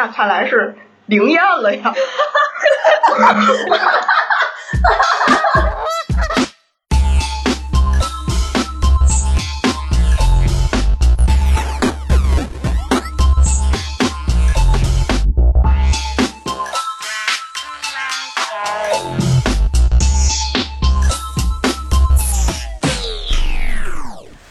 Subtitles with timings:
[0.00, 0.74] 那看来是
[1.04, 1.92] 灵验了呀。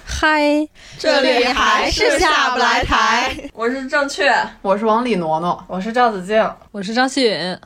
[0.06, 0.68] 嗨，
[1.00, 3.34] 这里还是下不来台。
[3.54, 4.30] 我是正确，
[4.62, 7.58] 我是王李挪挪，我是赵子静，我是张希允。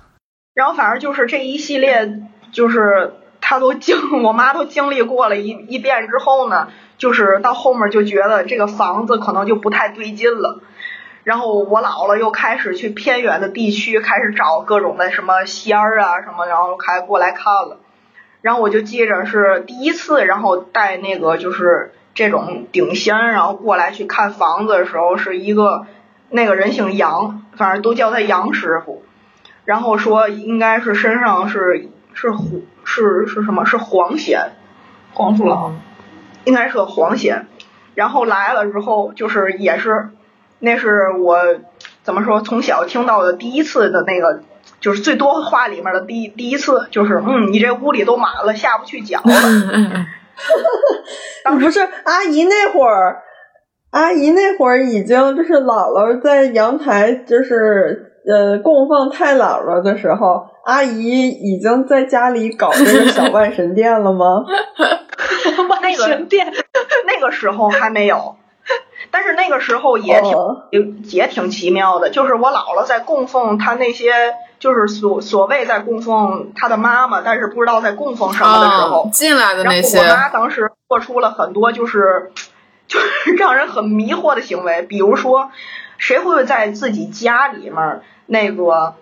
[0.53, 6.67] 然后反正就是这一系列，就是他都经，我妈都经历过了一一遍之后呢，
[6.99, 10.61] 就是到后面就觉得这个房子可能就不太对劲了。
[11.23, 17.79] 然后我姥姥又开始去偏远的地区，开始找各种的什么仙儿啊什么，然后开过来看了。
[18.41, 25.85] 然后我就记着是第一次，然后带那个就是这种顶仙，然后过来去看房子的时候，是一个
[26.29, 29.03] 那个人姓杨，反正都叫他杨师傅。
[29.65, 34.51] 然后说应该是身上是是虎是是什么是黄仙，
[35.13, 35.79] 黄鼠狼，
[36.43, 37.47] 应该是个黄仙。
[37.95, 40.09] 然后来了之后，就是也是，
[40.59, 41.37] 那是我
[42.03, 44.43] 怎么说从小听到的第一次的那个，
[44.81, 49.33] 就是最多话里面的第第一次，就是嗯，你这屋里都满了，下不去脚了。
[51.59, 53.21] 不是阿姨那会儿，
[53.91, 58.09] 阿姨那会儿已经就是姥姥在阳台就是。
[58.25, 64.45] 呃，供奉太姥姥的时候，阿姨已经在家里搞这个小万神殿了吗？
[65.67, 66.49] 万神殿，
[67.05, 68.37] 那个时候还没有，
[69.11, 70.69] 但是那个时候也挺、哦、
[71.11, 74.13] 也挺奇妙的，就是我姥姥在供奉她那些，
[74.63, 82.31] 就是所所谓在供奉他的妈妈，但是不知道在供奉什么的时候，哦、进来的那些，我妈当时做出了很多就是
[82.87, 85.51] 就是让人很迷惑的行为，比如说，
[85.97, 88.01] 谁会在自己家里面？
[88.25, 88.95] 那个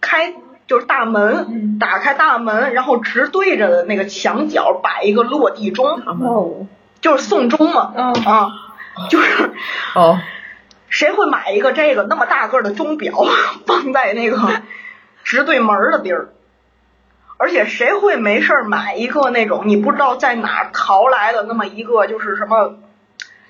[0.00, 0.32] 开
[0.66, 6.66] 就是大门，嗯、打开大门，然后直对着的那个墙角摆一个落地钟，哦、
[7.02, 8.48] 就是送钟嘛，嗯、啊，
[9.10, 9.52] 就是
[9.94, 10.18] 哦，
[10.94, 13.12] 谁会买一个这个那么大个的钟表
[13.66, 14.38] 放在那个
[15.24, 16.28] 直对门的地儿？
[17.36, 22.76] 而且谁会没事儿买一个那种你不知道在哪淘来的那么一个就是什么？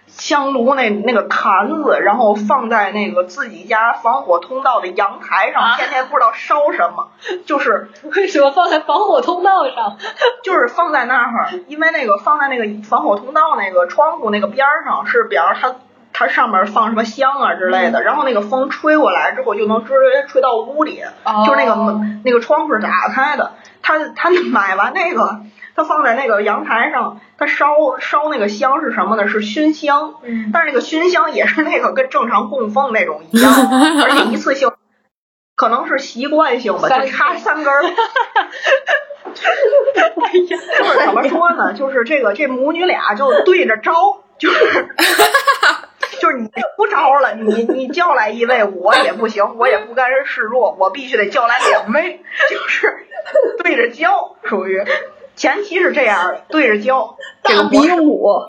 [0.06, 7.08] 香炉那那个坛子，然后放在那个自己家防火通道的阳台上，啊、天天不知道烧什么，
[7.46, 9.98] 就是 为什么放在防火通道上？
[10.44, 15.74] 就是放在那儿，因为那个放在那个防火通道那个窗户那个边儿上，是比方它
[16.14, 23.52] 它上面放什么香啊之类的，嗯、然后那个风吹过来之后就能直接吹到屋里，哦、就是那个门那个窗户是打开的，
[23.82, 25.40] 他他买完那个。
[25.76, 27.66] 他放在那个阳台上，他烧
[27.98, 29.26] 烧那个香是什么呢？
[29.26, 33.52] 是熏香，嗯，但是那个熏香也是那个跟正常供奉那种一样，
[34.04, 34.70] 而且一次性，
[35.56, 37.82] 可能是习惯性吧，就插三根儿。
[39.34, 39.42] 就
[40.54, 41.72] 是怎么说呢？
[41.74, 43.92] 就是这个这母女俩就对着招，
[44.38, 44.94] 就是
[46.24, 46.48] 就是你
[46.78, 53.06] 不招了，你你叫来一位我也不行，我也不甘人示弱，我必须得叫来两位，就是
[53.62, 54.82] 对着叫，属于。
[55.36, 58.46] 前期是这样，对着教，这个比武，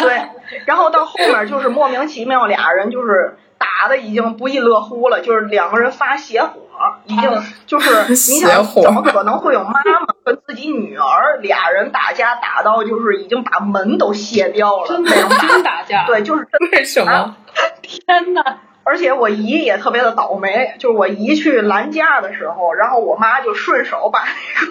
[0.00, 0.22] 对，
[0.66, 6.62] 然后到后面就是莫名其妙，俩人就是打的已经不亦乐乎了，就是两个人发邪火，
[7.06, 7.30] 已经
[7.66, 17.36] 就是 你想怎么可能会有妈妈跟自己女儿俩人打架打到就是已经把门都卸掉了，真的真打架，对，就是为什么？
[17.82, 18.42] 天呐！
[18.86, 24.24] 而且我姨也特别的倒霉，就是我姨去拦架的时候，然后我妈就顺手把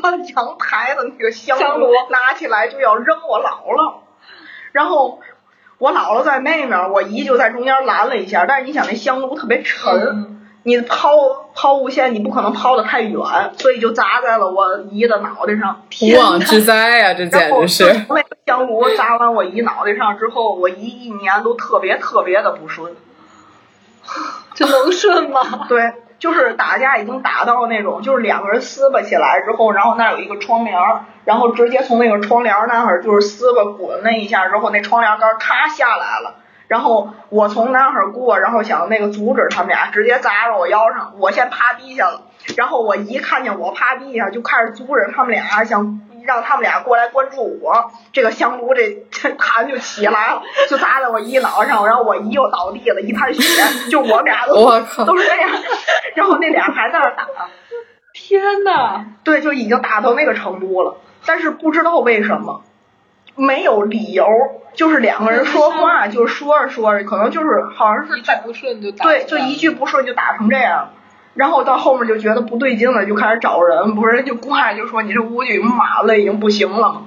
[0.04, 3.96] 那个 阳台的那个香炉拿起来就要扔我姥姥，
[4.72, 5.20] 然后
[5.80, 8.46] 我姥姥在那面，我姨就在中间拦了一下。
[8.46, 10.33] 但是你想那香炉特别沉，嗯、
[10.64, 11.12] 你抛
[11.54, 13.20] 抛物线你不可能抛的太远，
[13.58, 15.82] 所以就砸在了我姨的脑袋上。
[16.02, 18.06] 无妄之灾呀、啊，这简直是！
[18.08, 22.96] 那个香炉砸完我姨脑袋上之后，我姨一年都特别特别的不顺。
[24.56, 25.66] 这能顺吗？
[25.68, 30.78] 对，就是打架已经打到那种，就是两个人撕巴起来之后，然后那有一个窗帘，
[31.26, 36.36] 然后直接从那个窗帘那儿就是撕巴滚了一下之后，那窗帘杆咔下来了。
[36.74, 42.24] 然后我从那儿过，然后想那个阻止他们俩，直接砸到我腰上，我先趴地下了。
[42.58, 47.92] 然后我一看见我趴地下，就开始阻止他们俩，想让他们俩过来关注我。
[48.12, 55.52] 这个香炉这 这坛就起来了，就砸在我姨脑上，然后我姨又倒地了，一滩血，就我们俩都我靠都是这样。
[56.16, 57.28] 然后那俩还在那打，
[58.16, 60.96] 天呐，对，就已经打到那个程度了。
[61.24, 62.64] 但是不知道为什么，
[63.36, 64.26] 没有理由，
[64.74, 70.90] 就是两个人说话，就是说着说着，可能就是好像是一句不顺就打对，就一句不顺就打成这样。
[71.34, 77.02] 然后到后面就觉得不对劲了，就开始找人，不是就过来就说你这屋就已经满了，已经不行了嘛。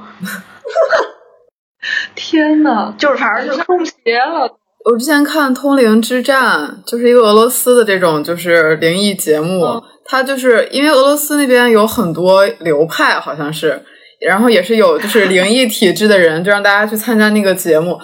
[2.17, 4.59] 天呐，就是反正就中邪了。
[4.85, 13.85] 我之前看《通灵之战》，就是一个俄罗斯的这种就是灵异节目，嗯它就是因为俄罗斯那边有很多流派，好像是，
[14.21, 17.99] 然后也是有就是灵异体质的人，就让大家去参加那个节目。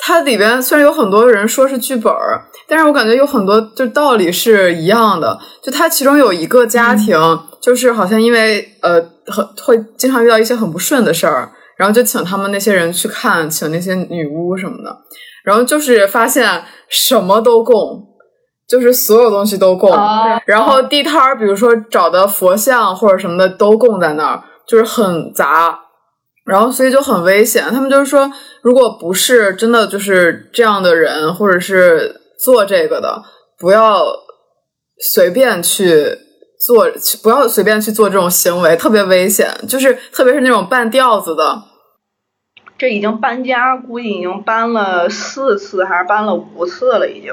[0.00, 5.36] 它里边虽然有很多人说是剧本儿，但是我感觉有很多就道理是一样的。
[5.62, 7.18] 就它其中有一个家庭，
[7.60, 8.94] 就是好像因为呃
[9.26, 14.96] 很会经常遇到一些很不顺的事儿，然后就请他们那些人去看，请那些女巫什么的。
[15.44, 17.74] 然后就是发现什么都供，
[18.68, 25.80] 就是所有东西都供，哦然后地摊儿，比如说找的佛像或者什么的都供在那儿，就是很杂，
[26.44, 27.64] 然后所以就很危险。
[27.70, 28.30] 他们就是说，
[28.62, 33.22] 如果不是真的就是这样的人，或者是做这个的，
[33.58, 34.04] 不要
[35.00, 36.18] 随便去
[36.60, 36.86] 做，
[37.22, 39.48] 不要随便去做这种行为，特别危险。
[39.66, 41.62] 就是特别是那种半吊子的，
[42.76, 47.32] 这已经搬家，估计已经搬了四次还是搬了五次了，已经。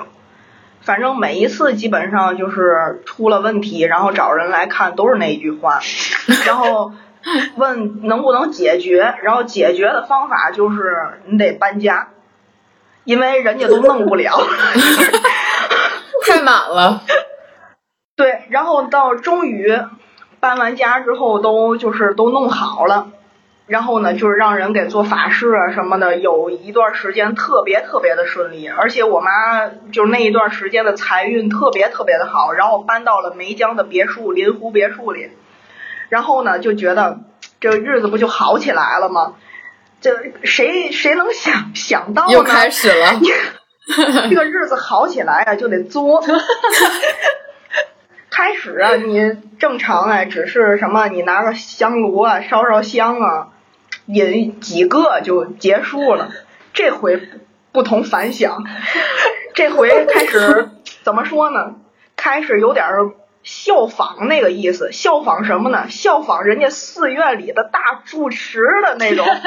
[0.81, 5.79] 反正每一次基本上就是出了问题，然后找人来看，都是那一句话，
[6.45, 6.91] 然后
[7.57, 12.09] 问能不能解决，然后解决的方法就是你得搬家，
[13.03, 14.31] 因为人家都弄不了。
[16.27, 17.01] 太满了。
[18.15, 19.77] 对，然后到终于
[20.39, 23.09] 搬完家之后，都就是都弄好了，
[23.67, 35.31] 然后呢，就是让人给做法事啊什么的，有一段时间特别特别的顺利，而且我妈就是那一段时间的财运特别特别的好，然后搬到了梅江的别墅临湖别墅里，
[36.09, 37.19] 然后呢就觉得
[37.59, 39.35] 这日子不就好起来了吗？
[40.01, 42.33] 这谁谁能想想到呢？
[42.33, 43.19] 又开始了，
[44.29, 46.23] 这个日子好起来啊，就得作。
[48.29, 53.47] 开始啊，你正常啊，只是什么，你拿个香炉啊，烧烧香啊，
[54.05, 56.29] 引几个就结束了。
[56.73, 57.29] 这回
[57.71, 58.63] 不同凡响，
[59.55, 60.69] 这回开始
[61.03, 61.75] 怎么说呢？
[62.17, 63.11] 开始有点儿
[63.45, 65.85] 效仿那个意思，效仿什么呢？
[65.89, 69.25] 效仿人家寺院里的大住持的那种。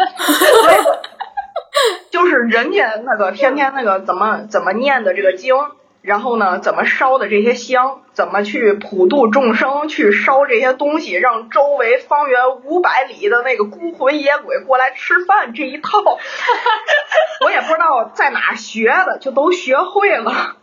[2.10, 5.54] 就是人家那个天天那个怎么怎么念的这个经，
[6.02, 15.90] 然后呢怎么烧的这些香，怎么去普度众生，去烧这些东西，让周围方圆五百里的那个孤魂野鬼过来吃饭这一套，
[17.44, 20.56] 我也不知道在哪学的，就都学会了。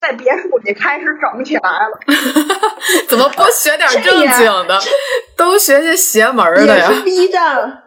[0.00, 2.00] 在别墅里开始整起来了，
[3.06, 4.80] 怎么不学点正经的，
[5.36, 6.88] 都学些邪门儿的呀？
[6.88, 7.82] 也是 B 站，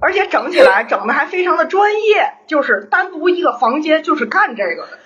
[0.00, 4.98] 而且整起来整的还非常的专业，就是单独一个房间就是干这个的。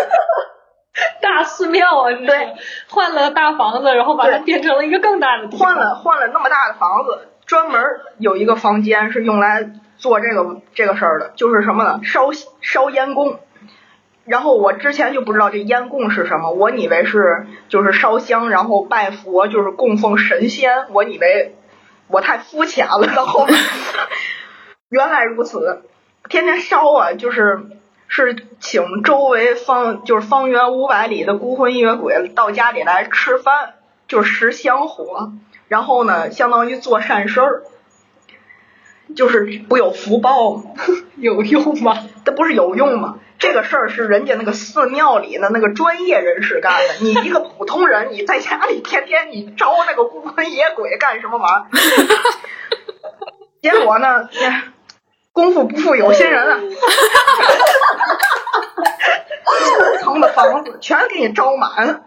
[1.20, 2.54] 大寺庙啊，这是对，
[2.88, 5.68] 换了大房子，然后把它变成了一个更大的地方。
[5.68, 7.82] 换了换了那么大的房子，专门
[8.16, 12.00] 有一个房间是用来做这个这个事儿的，就是什么呢？
[12.02, 12.30] 烧
[12.62, 13.38] 烧烟供。
[14.26, 21.54] 然后我之前就不知道这烟供是什么，我以为是就是烧香，然后拜佛，就是供奉神仙，我以为
[22.08, 23.06] 我太肤浅了。
[23.14, 23.46] 然后
[24.90, 25.84] 原来如此，
[26.28, 27.66] 天天烧啊，就是
[28.08, 33.74] 是请周围方就是方圆五百里的孤魂野鬼到家里来吃饭，
[34.08, 35.32] 就是食香火，
[35.68, 37.62] 然后呢，相当于做善事儿，
[39.14, 40.70] 就是不有福报吗？
[41.16, 41.96] 有用吗？
[42.24, 43.20] 这不是有用吗？
[43.46, 51.70] 这个事儿是人家那个寺庙里的那个专业人士干的， 你一个普通人，你在家里天天你招那个孤魂野鬼干什么玩意儿？
[53.62, 54.64] 结果呢，哎
[55.32, 56.58] 功夫不负有心人啊，
[59.46, 62.00] 四层的房子全给你招满了。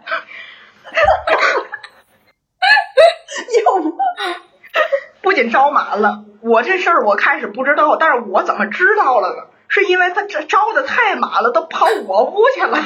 [3.64, 3.80] 又
[5.22, 9.44] 不仅招满了，我这事儿我开始不知道，但是我怎么知道了呢？
[9.70, 12.78] 是因为他这招的太满了，都跑我屋去了，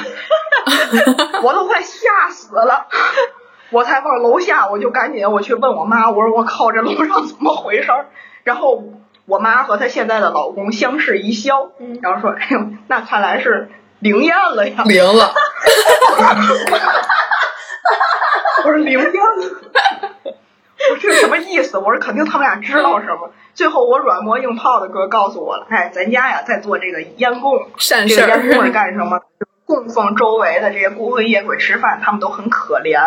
[1.43, 2.87] 我都快吓死了。
[3.71, 8.05] 我才往楼下，我就赶紧我去问我妈，我说我靠，这楼上怎么回事儿？
[8.43, 8.83] 然后
[9.25, 11.71] 我妈和她现在的老公相视一笑，
[12.03, 15.33] 然后说：“哎呦，那看来是灵验了呀。”灵了，
[18.63, 19.11] 我说灵验了，
[20.91, 21.79] 我说这什么意思？
[21.79, 23.31] 我说肯定他们俩知道什么。
[23.55, 28.71] 最后我软磨硬泡的哥告诉我了，哎，咱家呀在做这个烟供，善事这个烟供是。
[28.71, 29.21] 干什么？
[29.65, 32.99] 供奉周围的这些孤魂野鬼吃饭，他们都很可怜。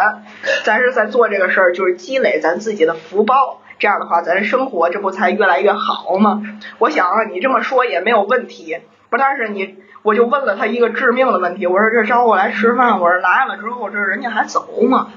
[0.64, 6.42] 咱是在做这个事儿，就是积累咱自己的福报，这样的话咱生活这不才越来越好吗？
[6.78, 8.80] 我想啊，你这么说也没有问题。
[9.10, 15.12] 不，但是你我就问了他一个致命的问题，我说这招我来吃饭，我说来了之后这人家还走吗？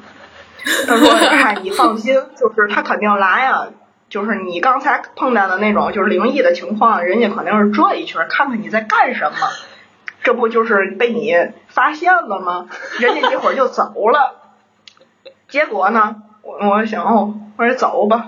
[0.87, 3.69] 他说：“哎，你放心，就是他肯定来啊。
[4.11, 9.37] 就是你刚才碰到的那种就是灵异的情况，人家肯定是转一圈，看看你在干什么。
[10.21, 11.33] 这不就是被你
[11.69, 12.67] 发现了吗？
[12.99, 14.35] 人家一会儿就走了。
[15.47, 18.27] 结果呢，我我想哦，我说走吧。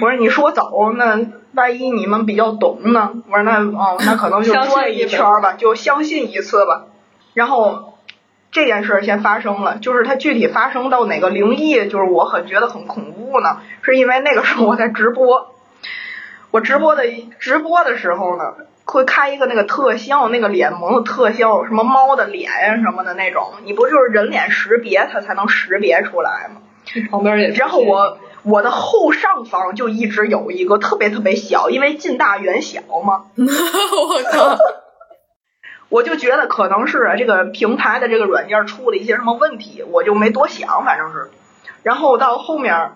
[0.00, 3.12] 我说你说走，那万一你们比较懂呢？
[3.28, 6.86] 我说那哦，那可能就转一圈吧，就相信一次吧。
[7.34, 7.86] 然后。”
[8.52, 15.54] 这件事先发生了，就是它具体发生到哪个灵异，就是我很觉得很恐怖呢，是因为那个时候我在直播，
[16.50, 17.04] 我直播的
[17.38, 18.54] 直播的时候呢，
[18.84, 26.60] 会开一个那个特效，那个脸萌的特效，什么猫的脸呀什么的那种，你不就是人脸识别它才能识别出来吗？
[27.08, 27.50] 旁边也。
[27.50, 33.26] 然后我我的后上方就一直有一个特别特别小，因为近大远小嘛。
[33.38, 34.58] 我靠。
[35.90, 41.28] 我就觉得可能是这个平台的这个软件出了一些什么问题，我就没多想，反正是。
[41.82, 42.92] 然后到后面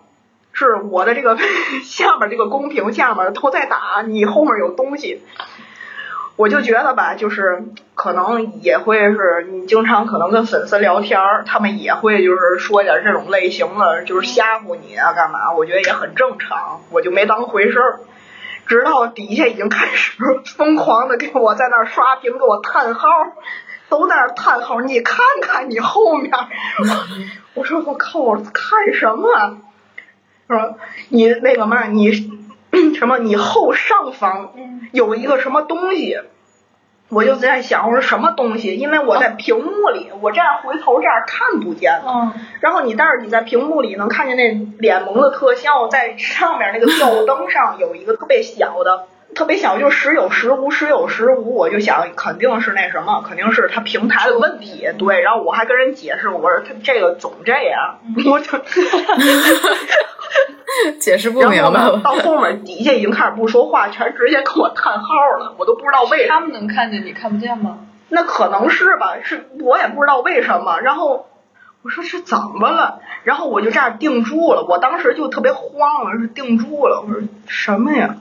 [0.53, 1.37] 是我的这个
[1.83, 5.23] 下面这个公屏下面都在打你后面有东西，
[6.37, 7.65] 我就觉得吧，就是
[7.97, 15.53] 可能也会是你经常可能跟粉丝聊天，他们也会就是说点这种类型的，就是吓唬你啊干嘛？
[15.57, 17.99] 我觉得也很正常，我就没当回事儿。
[18.67, 20.17] 直到底下已经开始
[20.57, 23.09] 疯狂的给我在那儿刷屏，给我叹号，
[23.89, 24.81] 都在那儿叹号。
[24.81, 26.33] 你看看你后面，
[27.55, 29.59] 我说我靠，我看什么？
[30.49, 30.79] 说
[31.09, 32.13] 你那个嘛，你
[32.99, 33.19] 什么？
[33.19, 34.53] 你后上方
[34.93, 36.19] 有一个什么东西？
[37.11, 38.77] 我就在想，我说什么东西？
[38.77, 42.01] 因为我在屏幕里，我这样回头这样看不见。
[42.05, 42.33] 嗯。
[42.61, 51.55] 然后你，但是你在屏幕里能看见那脸萌的特效，在上面那个吊灯上有一个特别小的，特别小，就时有时无，时有时无。
[51.55, 54.89] 我就想，肯定是那什么，肯定是他平台的问题。
[54.99, 58.01] 对，然后我还跟人解释，我说他这个总这样，
[58.33, 58.59] 我就。
[61.01, 62.01] 解释不明白了。
[62.03, 66.35] 到后面底下已经开始不说话，全直接跟我叹号了，我都不知道为什么。
[66.35, 67.79] 他们能看见你看不见吗？
[68.09, 70.81] 那可能是吧，是我也不知道为什么。
[70.81, 71.27] 然后
[71.83, 73.01] 我说是怎么了？
[73.25, 77.05] 然后我就这样定住了，我当时就特别慌了，是定住了。
[77.07, 78.17] 我说什么呀？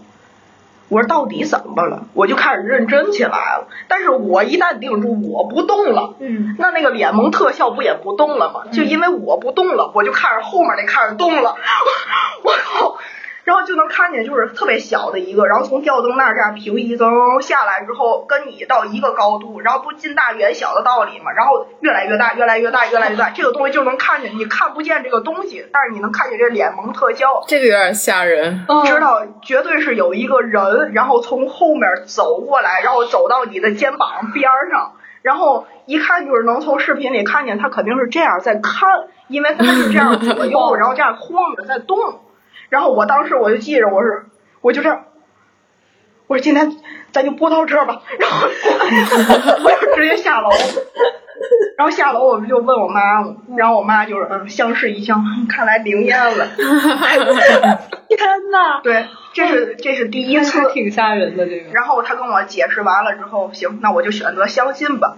[0.94, 2.04] 我说到底怎么了？
[2.14, 3.68] 我就开始认真起来了。
[3.88, 8.72] 但是我一旦定住，我不动了，嗯，那那个脸萌特效不也不动了吗？
[8.72, 11.56] 就因为我不动了，我就开始后面那开始动了，
[12.44, 12.98] 我靠！
[13.44, 17.06] 然后就能看见，就是特别小的一个，然后从吊灯那儿这样平移，走
[17.42, 42.22] 下来之后，跟你到一个高度，然后不近大远小的道理嘛，然后越来越大，越来越大，越来越大，这个东西就能看见，你看不见这个东西，但是你能看见这脸萌特效，这个有点吓人，知道绝对是有一个人，然后从后面走过来，然后走到你的肩膀边上，然后一看就是能从视频里看见他肯定是这样在看，因为他是这样左右， 然后这样晃着在动。
[42.70, 44.26] 然后我当时我就记着，我是
[44.62, 44.90] 我就这，
[46.28, 46.76] 我说今天
[47.12, 48.48] 咱就播到这儿吧，然后
[49.64, 50.50] 我就直接下楼，
[51.78, 53.24] 然后下楼我们就问我妈，
[53.58, 55.16] 然后我妈就是嗯相视一笑，
[55.50, 56.48] 看来灵验了，
[58.08, 61.72] 天呐，对，这是这是第一次，挺吓人的这个。
[61.74, 65.18] 然后他跟我解释完了之后，行，那我就选择相信吧。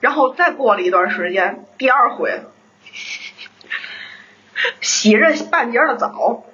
[0.00, 2.40] 然后再过了一段时间，第二回。
[4.80, 6.44] 洗着半截的澡，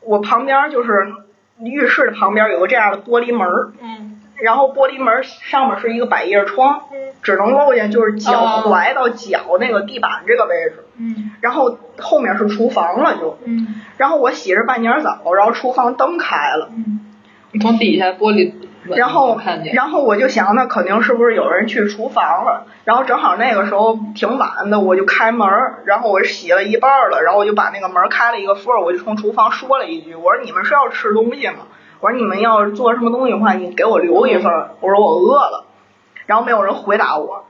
[0.00, 1.12] 我旁边就是
[1.60, 3.48] 浴室的旁边有个这样的玻璃门
[3.80, 17.00] 嗯，然后玻璃门上面是一个百叶窗，嗯，只能露见就是脚踝到脚那个地板这个位置，嗯，然后后面是厨房了就，嗯，然后我洗着半截澡，然后厨房灯开了，嗯，
[17.52, 18.52] 你从底下玻璃。
[18.94, 19.38] 然后，
[19.72, 22.66] 然后我就想，那肯定是不是有人去厨房了？
[22.84, 25.48] 然后正好那个时候挺晚的，我就开门，
[25.84, 31.66] 然后我洗了一半了，然后我就把那个门开了一个缝，我就从厨房说了一句：“我说你们是要吃东西吗？
[32.00, 34.52] 我说你们要做什么东西的话，你给我留一份。
[34.80, 35.64] 我说我饿了。”
[36.26, 37.44] 然后没有人回答我。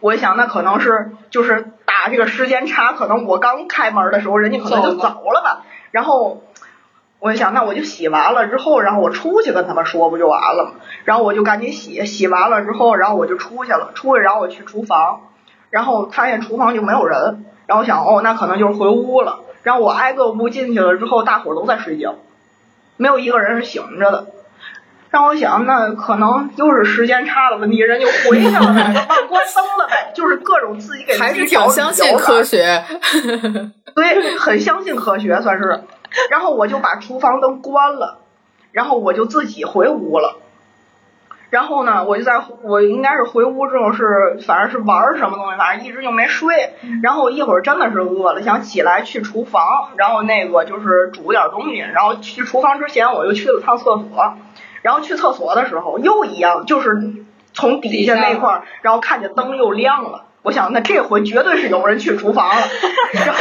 [0.00, 5.62] 我想，那可能是就是打这个时间差，可能我刚开门的时候，人家可能就走了吧。
[5.90, 6.42] 然后。
[7.24, 10.72] 我就想，那我就洗完了之后，然后我出去跟他们说，不就完了吗？
[11.04, 15.20] 然后我就赶紧洗，洗完了之后，然后我就出去了，出去然后我去厨房，
[15.70, 19.38] 然后发现厨房就没有人，然后我想，哦，那可能就是回屋了。
[19.62, 22.16] 然后我挨个屋进去了之后，大伙儿都在睡觉，
[22.98, 24.26] 没有一个人是醒着的。
[25.08, 32.84] 然后我想，那可能又是时间差的问题，人就回去了呗，忘关灯了呗，就是各种自己给还是挺相信科学，
[33.96, 35.80] 对，很相信科学算是。
[36.30, 38.18] 然后我就把厨房灯关了，
[38.72, 40.38] 然后我就自己回屋了。
[41.50, 46.74] 然后呢，我就在我应该是回屋之后是，反正是玩什么东西，反正一直就没睡。
[47.00, 51.78] 然后一会儿真的是饿了，想起来去厨房，然后那个就是煮点东西。
[51.78, 54.34] 然后去厨房之前，我又去了趟厕所。
[54.82, 56.90] 然后去厕所的时候又一样，就是
[57.52, 60.24] 从底下那块儿，然后看见灯又亮了。
[60.42, 62.62] 我想，那这回绝对是有人去厨房了。
[63.14, 63.40] 然后。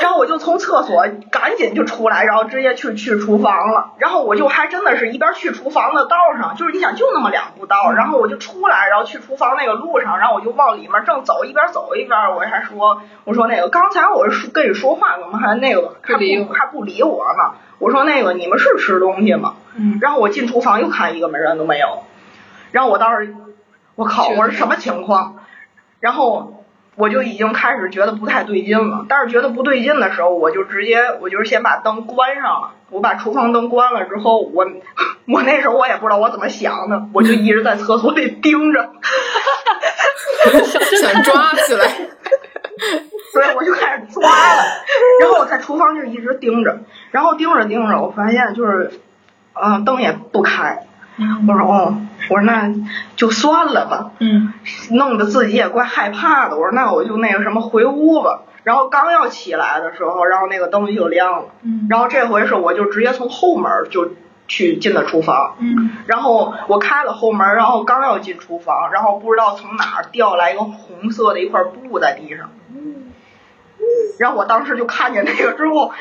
[0.00, 3.92] 然后我就从厕所赶紧就出来，然后直接去去厨房了。
[3.98, 17.58] 然后我就还真的是一边去厨房的道上，就是你想就那么两步道，然后我就出来，然后去厨房那个路上，然后我就往里面正走，一边走一边我还说，我说那个刚才我是跟你说话，怎么还那个还不还不理我呢？
[17.78, 19.56] 我说那个你们是吃东西吗？
[19.76, 19.98] 嗯。
[20.00, 22.04] 然后我进厨房又看一个门人都没有，
[22.72, 23.34] 然后我当时
[23.96, 25.36] 我靠，我说什么情况？
[26.00, 26.59] 然后。
[26.96, 32.72] 我就已经开始觉得不太对劲了，但是觉得不对劲的时候，我就直接，我就是先把灯关上了。
[32.90, 34.66] 我把厨房灯关了之后，我
[35.28, 38.90] 我那时候我也不知道我怎么想的，我就一直在厕所里盯着，
[41.00, 41.86] 想抓起来，
[43.32, 44.62] 所以我就开始抓了。
[45.20, 46.80] 然后我在厨房就一直盯着，
[47.12, 48.90] 然后盯着盯着，我发现就是，
[49.54, 50.86] 嗯，灯也不开。
[51.46, 51.94] 我说哦，
[52.30, 52.72] 我说那
[53.16, 54.52] 就算了吧，嗯，
[54.90, 56.56] 弄得自己也怪害怕的。
[56.56, 58.42] 我说那我就那个什么回屋吧。
[58.62, 61.44] 然后刚要起来的时候，然后那个灯就亮了。
[61.62, 64.10] 嗯，然后这回是我就直接从后门就
[64.48, 65.56] 去进的厨房。
[65.58, 72.50] 嗯，然后我开了后门，然后刚要进厨房，然后不知道从哪儿掉来一个红色的一块布在地上。
[72.68, 73.06] 嗯，
[74.18, 75.92] 然后我当时就看见那个之后，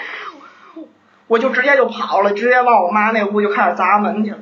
[1.27, 4.37] 我就直接就跑了，直接往我妈那屋就开始砸门去了。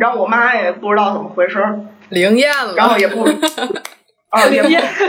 [0.00, 3.24] 然后我妈也不知道怎么回事儿，灵验了，然后也不
[4.30, 4.62] 啊也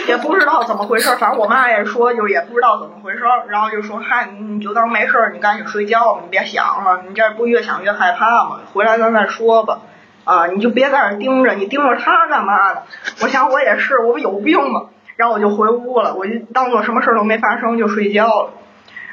[0.08, 8.62] 也不知道怎么回事儿，反正我妈也说就也不知道怎么回事儿，然后就说嗨你就当没事儿，你赶紧睡觉吧，你别想了，你这不越想越害怕吗？
[8.74, 9.82] 回来咱再说吧，
[10.24, 12.82] 啊你就别在这盯着，你盯着他干嘛呢？
[13.22, 14.86] 我想我也是，我不有病吗？
[15.18, 18.52] 然后我就回屋了，我就当做什么事儿都没发生就睡觉了。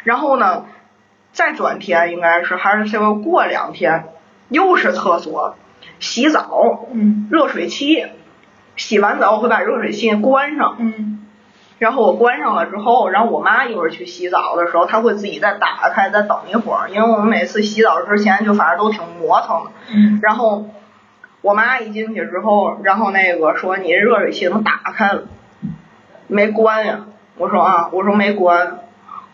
[0.04, 0.66] 然后呢，
[1.32, 4.04] 再转天应该是还是这个过两天。
[4.48, 5.56] 又是厕所，
[5.98, 8.06] 洗澡，嗯，热水器，
[8.76, 11.26] 洗完澡我会把热水器关上，嗯，
[11.78, 20.70] 然后我关上了之后，然后我妈一会儿去洗澡的时候，她会自己再打开，再等一会儿，因为我们每次洗澡之前就反正都挺磨蹭的，嗯，然后
[21.40, 25.24] 我妈一进去之后，然后那个说你热水器怎么打开了？
[26.28, 27.06] 没关呀，
[27.36, 28.80] 我说啊，我说没关，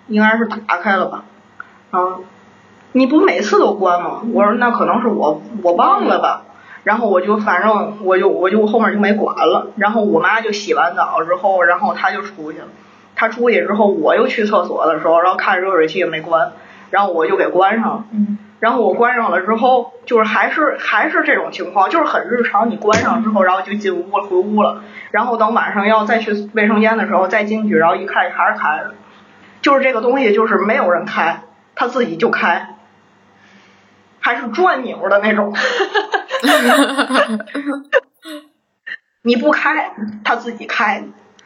[0.09, 1.25] 应该是打开了吧，
[1.91, 2.01] 啊。
[2.93, 4.23] 你不每次都关吗？
[4.33, 6.43] 我说那可能是我我忘了吧，
[6.85, 12.67] 然后我就反正我就我就后面就没管了，然后我妈就洗完澡之后，然后她就出去了，
[13.17, 16.53] 她出去之后我又去厕所的时候，然后看热水器也没关，
[16.91, 28.95] 然后我就给关上了，嗯，然后我关上了之后，就是还是还是这种情况，就是很日常，你关上之后，然后就进屋了回屋了，然后等晚上要再去卫生间的时候再进去，然后一看还是开着，
[29.63, 32.69] 就是这个东西就是没有人开，它自己就开。
[34.23, 35.55] 还是转钮的那种，
[39.23, 39.93] 你不开，
[40.25, 41.03] 它自己开；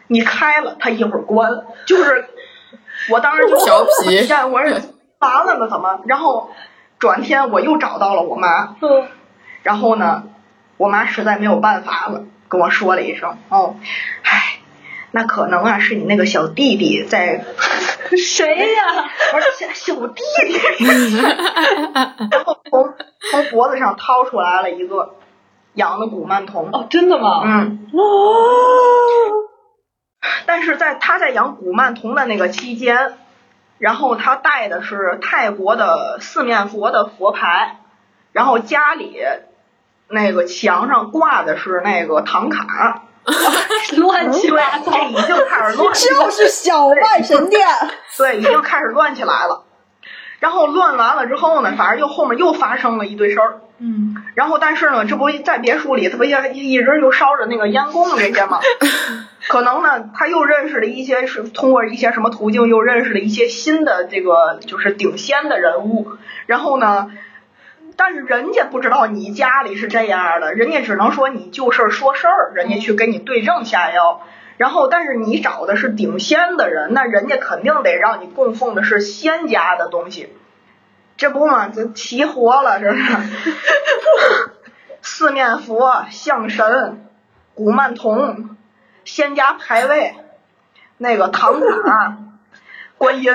[0.07, 1.51] 你开了，它一会儿关。
[1.87, 2.27] 就是
[3.11, 4.79] 我当时就调皮，我说
[5.19, 6.01] 完了呢，怎么？
[6.07, 6.51] 然后
[6.99, 8.77] 转天我又找到了我妈，
[9.63, 10.25] 然后呢，
[10.77, 13.77] 我妈实在没有办法了，跟我说了一声：“哦，
[14.23, 14.46] 唉，
[15.17, 17.43] 那可能啊，是你那个小弟弟在。
[18.17, 18.83] ”谁呀？
[19.33, 20.85] 我说小小弟弟，
[22.31, 22.95] 然后从
[23.31, 25.17] 从脖子上掏出来了一个
[25.73, 26.71] 养的古曼童。
[26.71, 27.43] 哦，真的吗？
[27.45, 27.89] 嗯。
[27.93, 27.99] 哦。
[30.45, 33.15] 但是在他在养古曼童的那个期间，
[33.79, 37.79] 然后他带的是泰国的四面佛的佛牌，
[38.33, 39.17] 然后家里
[40.09, 43.03] 那个墙上挂的是那个唐卡。
[43.97, 47.67] 乱七八糟，这已经开始乱，就是小万神殿。
[48.17, 49.65] 对，已经开始乱起来了。
[50.39, 53.61] 然后乱完了之后呢，反正又后面又发生了一堆事儿。
[53.79, 54.15] 嗯。
[54.35, 58.61] 然后但是呢，这不在别墅里，他不也一直就烧着那个烟供这些吗？
[59.49, 66.09] 可能呢，他又认识了一些是通过一些什么途径，又认识了一些新的这个就是顶仙的人物。
[66.47, 67.11] 然后呢？
[67.97, 74.23] 但是人家不知道你家里是这样的，人家只能说你就事儿说事儿，人家去给你对症下药。
[74.59, 80.35] 然后，但是你找的是顶仙的人，那人家肯定得让你供奉的是仙家的东西。
[81.19, 83.03] 这不嘛，这齐活了，这是。
[85.03, 87.07] 四面佛、象神、
[87.55, 88.57] 古曼童、
[89.05, 90.15] 仙家牌位，
[90.97, 92.17] 那个唐卡、
[92.99, 93.33] 观音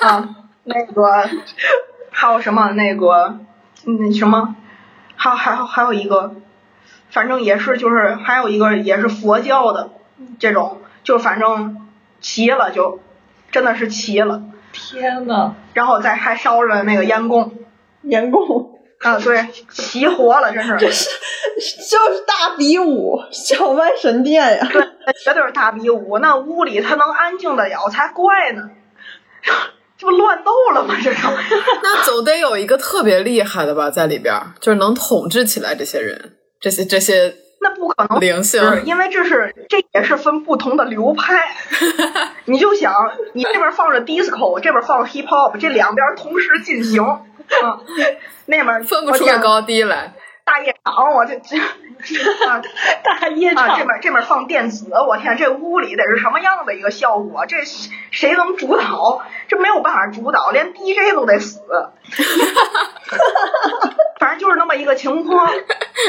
[0.00, 0.28] 啊，
[0.64, 1.28] 那个
[2.10, 3.38] 还有什么那个
[3.84, 4.54] 那什么，
[5.16, 6.34] 还有还有还有一个，
[7.10, 9.90] 反正也是就是还有一个也是佛教的
[10.38, 11.88] 这种，就反正
[12.20, 13.00] 齐了就
[13.50, 14.42] 真的是齐了。
[14.72, 17.52] 天呐，然后再还烧着那个烟供，
[18.02, 18.78] 烟供。
[19.00, 20.92] 啊，对，齐活了，真是，就
[22.12, 24.82] 是大比武，小万神殿呀，对，
[25.24, 28.68] 绝对是大比武，那屋里他能安静得了才怪呢，
[30.00, 30.94] 这不乱斗了吗？
[31.02, 31.26] 这是，
[31.82, 37.34] 那总得有一个特别厉害的吧，在里边，就是能统治起来这些人，这些这些。
[37.62, 41.54] 那不可能，灵性，因为这是这也是分不同的流派。
[42.46, 42.90] 你就想，
[43.34, 47.02] 你这边放着 disco，这边放 hip hop，这两边同时进行，
[47.62, 50.14] 嗯，那边分不出个高低来。
[50.44, 51.56] 大夜场，我这这
[52.48, 52.60] 啊，
[53.04, 57.46] 大夜场，这边这边放电子，我天，这屋里得是什么样的一个效果？
[57.46, 57.58] 这
[58.10, 59.22] 谁能主导？
[59.48, 61.60] 这没有办法主导，连 DJ 都得死。
[64.18, 65.50] 反正就是那么一个情况，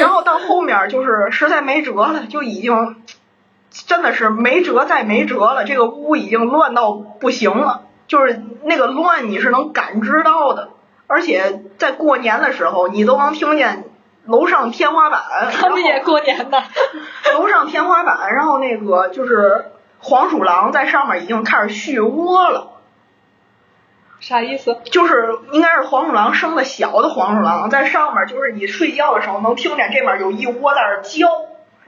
[0.00, 3.02] 然后到后面就是实在没辙了，就已经
[3.70, 5.64] 真的是没辙再没辙了。
[5.64, 10.70] 这个屋已经乱到不行了，就是那个乱你是能感知到的，
[11.06, 13.84] 而且在过年的时候，你都能听见
[14.26, 15.20] 楼上天花板。
[15.52, 16.62] 他们也过年呢。
[17.34, 19.66] 楼上天花板，然后那个就是
[19.98, 22.68] 黄鼠狼在上面已经开始续窝了。
[24.20, 24.78] 啥意思？
[24.84, 31.28] 就是应该是黄鼠狼生的小的黄鼠狼在上面，就是你睡觉的时候能听见这面有一窝在那叫，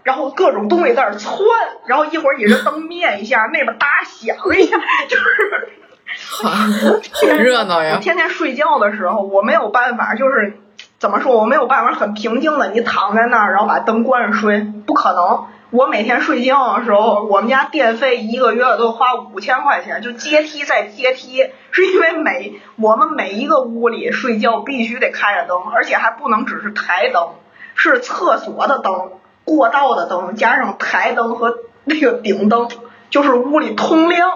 [0.02, 1.38] 然后各种东西在那窜，
[1.86, 4.76] 然后一会儿你这灯灭一下，那边哒响一下，
[5.08, 7.98] 就是 挺热闹呀。
[8.00, 10.58] 天天睡觉的时候，我没有办法，就是
[10.98, 15.46] 怎么说，我没有办法很平静的，你躺在那儿，然后把灯关着睡，不可能。
[15.70, 27.30] 我每天睡觉的时候，我们家电费一个月都花五千块钱，就阶梯再阶梯，是因为每我们每一个屋里睡觉必须得开着灯，而且还不能只是台灯，
[27.74, 29.10] 是厕所的灯、
[29.44, 32.68] 过道的灯，加上台灯和那个顶灯，
[33.10, 34.30] 就是屋里通亮，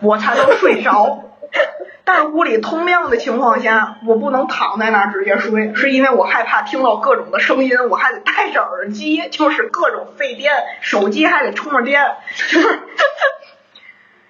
[0.00, 1.24] 我才能睡着。
[2.04, 12.16] 但是屋里通亮的情况下，我不能躺在那儿直接睡，是因为我害怕听到各种的声音，我还得戴着耳机，就是各种费电，手机还得充着电，
[12.50, 12.80] 就是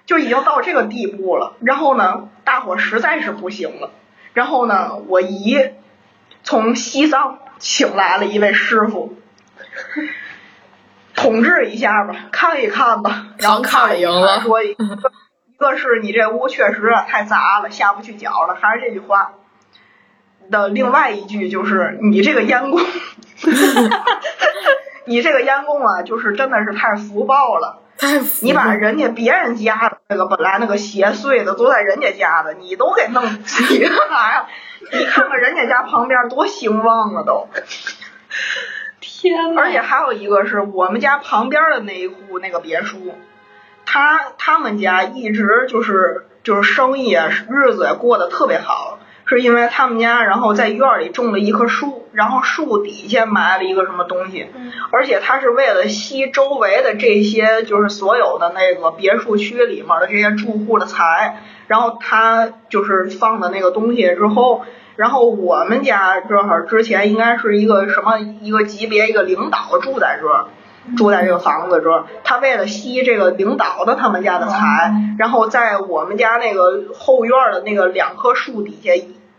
[0.04, 1.54] 就已经到这个地步了。
[1.60, 3.90] 然后呢，大伙实在是不行了。
[4.34, 5.58] 然后呢，我姨
[6.42, 9.16] 从西藏请来了一位师傅，
[11.14, 13.28] 统治一下吧，看一看吧。
[13.38, 14.40] 然后看赢了。
[14.40, 14.58] 说
[15.62, 19.32] 个是你这屋确实太杂了，下不去脚了，还是这句话
[20.50, 22.80] 的另外一句就是你这个烟供，
[25.06, 27.78] 你这个烟供啊，就是真的是太福报了。
[27.96, 34.46] 太你把人家别人家的那个本来那个邪祟的都在人家家的，你都给弄急干啥呀？
[34.92, 37.48] 你看看人家家旁边多兴旺啊都。
[39.00, 43.14] 天呐而且还有一个是我们家旁边的那一户那个别墅。
[43.84, 54.46] 他他们家一直就是就是生意啊，日子也过得特别好，是因为他们家然后在院里种了一棵树，然后树底下埋了一个什么东西，
[54.90, 64.64] 而且他是为了吸周围的这些就是所有的那个别墅区里面的这些住户的财，然后他就是放的那个东西之后，
[64.96, 70.46] 然后我们家正好之前应该是一个什么一个级别一个领导住在这儿。
[70.96, 78.90] 住在这个房子这，他为了吸这个领导的他们家的财，然后在我们家那个后院的那个两棵树底下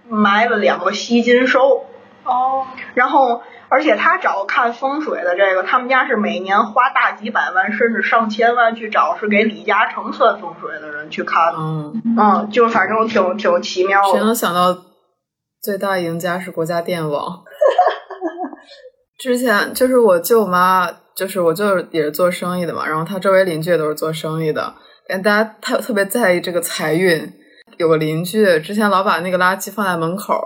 [0.08, 1.86] 埋了两个吸金兽。
[2.23, 2.65] 哦。
[2.93, 11.53] 然后，而且他找看风水的这个，他们家是每年花大几百万甚至上千万去找是给李嘉诚算风水的人去看。
[11.58, 12.01] 嗯。
[12.17, 14.12] 嗯，就反正挺挺奇妙的。
[14.12, 14.77] 谁能想到
[15.62, 17.43] 最大赢家是国家电网？
[19.19, 20.89] 之前就是我舅妈。
[21.15, 24.73] 就是我舅也是做生意的嘛，然后他周围邻居也都是做生意的，
[25.08, 27.32] 感觉大家特特别在意这个财运。
[27.78, 30.39] 有个邻居之前老把那个垃圾放在门口，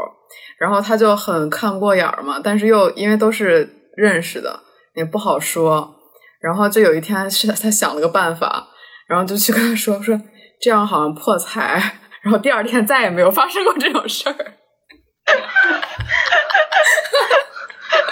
[0.57, 4.61] 然后他就很看过眼儿嘛，但是又因为都是认识的，
[4.95, 5.93] 也不好说。
[6.39, 8.69] 然后就有一天是他想了个办法，
[9.07, 10.17] 然后就去跟他说说
[10.61, 14.35] 这样好像破财，然后第二天再也没有发生过这种事儿。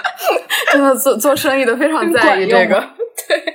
[0.71, 2.83] 真的做做生意的非常在意这个，
[3.27, 3.53] 对，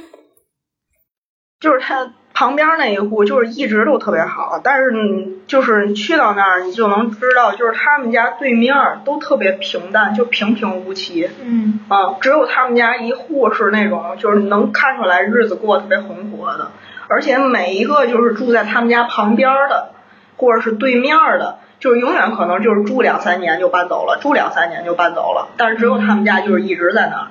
[1.60, 11.28] 就是他旁边那一户就是一直都特别好，但是你就是你去到那儿，你就能知道，就是他们家对面都特别平淡，就平平无奇。
[11.44, 11.80] 嗯。
[11.88, 16.70] 啊，只有他们家一户是那种，就是能看出来日子过得特别红火的，
[17.08, 19.90] 而且每一个就是住在他们家旁边的，
[20.36, 27.26] 或者是对面儿的，就是永远可能就是住两三年就搬走了，住两三年就搬走了，但是只有他们家就是一直在那儿。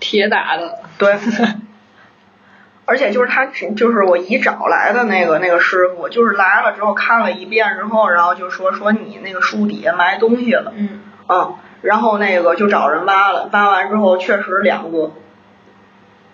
[0.00, 1.16] 铁打的，对，
[2.84, 15.12] 而且就是他，就是我姨找来的那个那个师傅，就是来了之后看了一遍之后，然后就说说你那个树底下埋东西了，嗯嗯，然后那个就找人挖了，挖完之后确实两个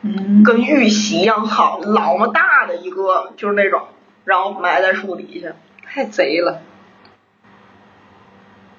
[0.02, 3.82] 嗯，跟玉玺一样好，老么大的一个，就是那种，
[4.24, 5.48] 然后埋在树底下。
[5.86, 6.62] 太贼了。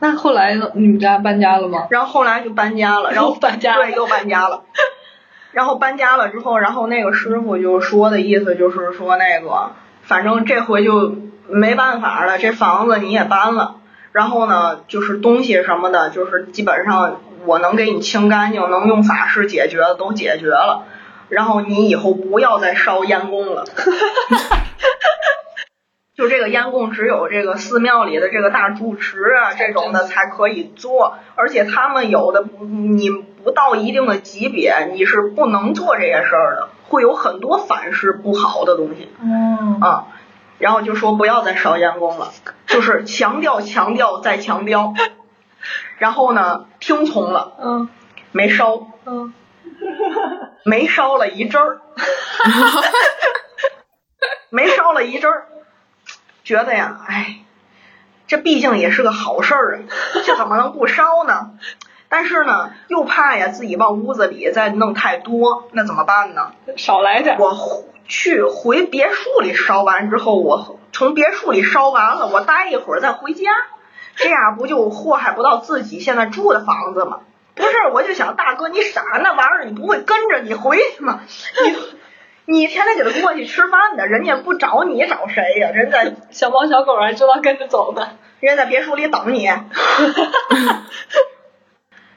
[0.01, 0.71] 那后来呢？
[0.73, 1.85] 你们家搬家了吗？
[1.91, 4.63] 然后后来就搬家了，然后搬家了对，又搬家了。
[5.53, 11.15] 然后搬家了之后，然后那个师傅就说的意思就是说那个，反正这回就
[11.47, 13.75] 没办法了，这房子你也搬了，
[14.11, 20.85] 然后呢，就是东西什么的，就是基本上我能给你清干净，能用法事解决的都解决了，
[21.29, 23.65] 然后你以后不要再烧烟供了。
[26.21, 40.05] 就这个烟供只有这个寺庙里的这个大住持啊这种的才可以做，而且他们有的你不到一定的级别，你是不能做这些事儿的，会有很多反噬不好的东西嗯，啊。
[40.59, 42.31] 然后就说不要再烧烟供了，
[42.67, 44.93] 就是强调强调再强调，
[45.97, 47.89] 然后呢听从了，嗯
[48.31, 49.33] 没烧，嗯，
[50.65, 51.81] 没烧了一阵儿，
[54.51, 55.47] 没烧了一阵儿，
[56.51, 57.37] 觉得呀，哎，
[58.27, 59.79] 这毕竟也是个好事儿啊，
[60.25, 61.51] 这怎么能不烧呢？
[62.09, 66.51] 但是呢，又怕呀自己往屋子里再弄太多，那怎么办呢？
[66.75, 67.41] 少来点儿。
[67.41, 73.49] 我回去回别墅里烧完之后，我从别墅里烧完了，我待一会儿再回家，
[74.15, 77.21] 这样不就祸害不到自己现在住的房子吗？
[77.55, 81.21] 不是，我就想大哥，你傻那玩意儿，你不会跟着你回去吗？
[81.63, 81.77] 你
[82.51, 85.69] 你天天给他过去吃饭的，人家不找你找谁呀？
[85.73, 88.09] 人在 小猫小狗还知道跟着走呢。
[88.41, 89.47] 人家在别墅里等你，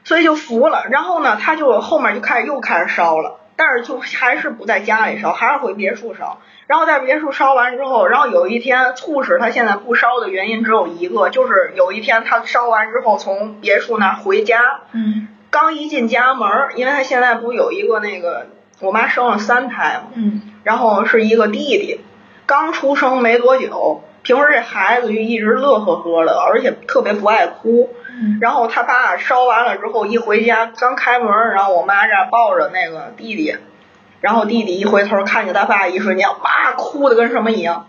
[0.03, 0.85] 所以就服了。
[0.89, 6.39] 然后呢，他就后面就开始又开始烧了，但是就还是不在家里烧，还是回别墅烧。
[6.67, 14.59] 然后在别墅烧完之后，然后有一天促使他现在不烧的原因只有一个，就是有一天他烧完之后从别墅那儿回家，
[14.93, 18.47] 嗯刚一进家门儿，因为他现在不有一个那个
[18.79, 22.01] 我妈生了三胎嘛，嗯然后是一个弟弟，
[22.45, 27.89] 刚出生没多久，平时这孩子就一直乐呵呵的，而且特别不爱哭。
[28.17, 33.57] 嗯然后他爸烧完了之后一回家，刚开门，然后我妈这儿抱着那个弟弟，
[34.21, 37.87] 然后弟弟一回头看见他爸，一瞬间哇哭的跟什么一样。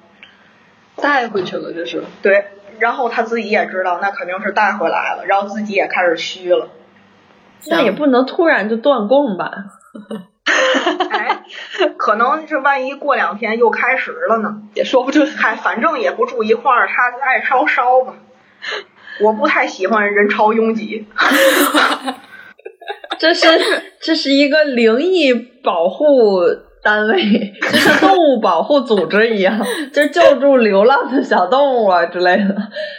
[0.96, 2.02] 带回去了，这是。
[2.22, 2.46] 对，
[2.78, 6.68] 然后他自己也知道那肯定是带回来了，然后自己也开始虚了。
[7.68, 9.52] 那也不能突然就断供吧？
[11.80, 14.62] 哎， 可能这万一过两天又开始了呢？
[14.74, 15.26] 也说不准。
[15.26, 18.14] 嗨，反正也不住一块儿，他爱烧烧吧。
[19.20, 21.06] 我不太喜欢人潮拥挤。
[23.18, 23.46] 这是
[24.02, 26.42] 这是一个灵异保护
[26.82, 29.58] 单位，就像动物保护组织一样，
[29.92, 32.54] 就救助流浪的小动物啊之类的。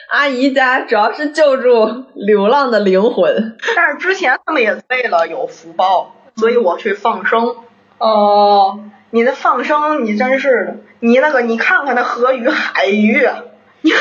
[0.10, 3.56] 阿姨家主要是救助流浪的灵魂。
[3.76, 7.56] 但是之前他们也为了有福报，所以我去放生。
[7.98, 8.80] 哦，
[9.10, 13.14] 你那放生，你真是的，你那个你看看那河鱼、海鱼，
[13.82, 13.96] 也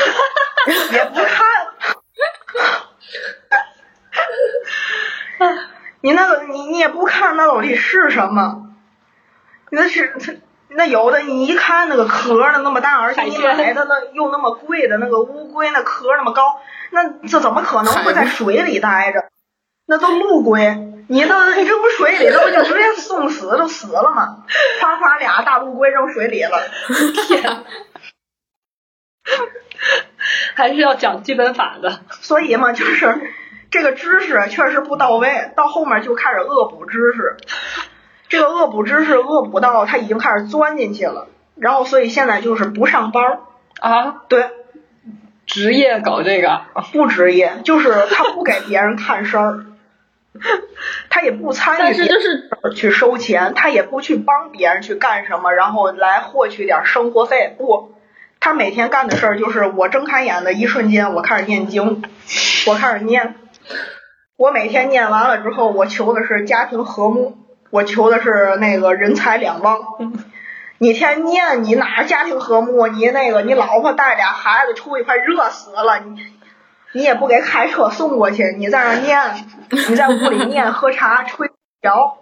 [1.05, 1.47] 不看。
[6.01, 8.63] 你那个你你也不看那到底是什么？
[9.71, 16.59] 那是那有的你一看那个壳儿那那么大，而且你买的那又那么贵的那个乌龟那壳儿那么高，
[16.91, 19.25] 那这怎么可能会在水里待着？
[19.89, 20.59] 那都陆龟，
[21.07, 24.43] 你那你扔水里，那不就直接送死都死了吗？
[24.81, 26.59] 夸夸俩大陆龟扔水里了，
[27.27, 27.63] 天，
[30.55, 32.01] 还是要讲基本法的。
[32.19, 33.31] 所以嘛，就是
[33.71, 37.37] 这个知识确实不到位，到后面就开始恶补知识。
[38.27, 43.39] 这个恶补知识恶补到他已经开始钻进去了，然后所以现在就是不上班儿，
[43.79, 44.49] 啊，对，
[45.45, 49.65] 职业搞这个，不职业，就是他不给别人看事儿，
[51.09, 57.55] 他也不参与但是就是去收钱，他也不去帮别人去干什么，然后来获取点生活费。
[57.57, 57.93] 不，
[58.39, 62.03] 他每天干的事儿就是我睁开眼的一瞬间，我开始念经，
[62.67, 63.35] 我开始念。
[64.37, 67.37] 我每天念完了之后，我求的是家庭和睦，
[67.71, 69.79] 我求的是那个人财两旺。
[70.77, 72.85] 你天天念，你哪家庭和睦？
[72.85, 76.23] 你那个，你老婆带俩孩子出去快热死了，你
[76.93, 82.17] 你也不给开车送过去，你在那儿念，你在屋里念喝茶吹摇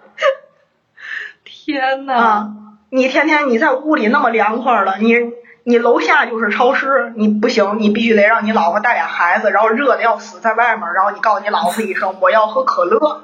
[1.44, 2.50] 天呐，啊！
[2.90, 5.16] 你天天你在屋里那么凉快了，你
[5.64, 13.24] 你楼下就是超市，你不行，你必须得让你老婆带俩孩子，然后热的要死在外面，然后你告诉你老婆一声我要喝可乐，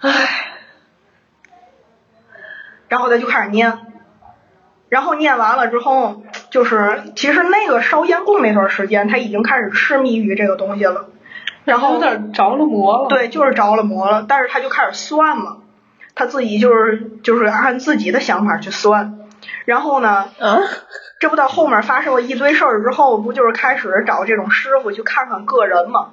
[0.00, 0.10] 唉，
[2.88, 3.78] 然后他就开始念，
[4.90, 11.06] 然后念完了之后，就是其实那个烧烟供那段时间，他已经开始痴迷于这个东西了，
[11.64, 15.58] 然后有点着了魔了。，对，就是着了魔了，但是他就开始算嘛，
[16.14, 19.14] 他自己就是就是按自己的想法去算，
[19.64, 20.58] 然后呢，啊，
[21.20, 26.08] 这不到后面发生了一堆事儿之后，不就是开始找这种师傅去看看个人嘛，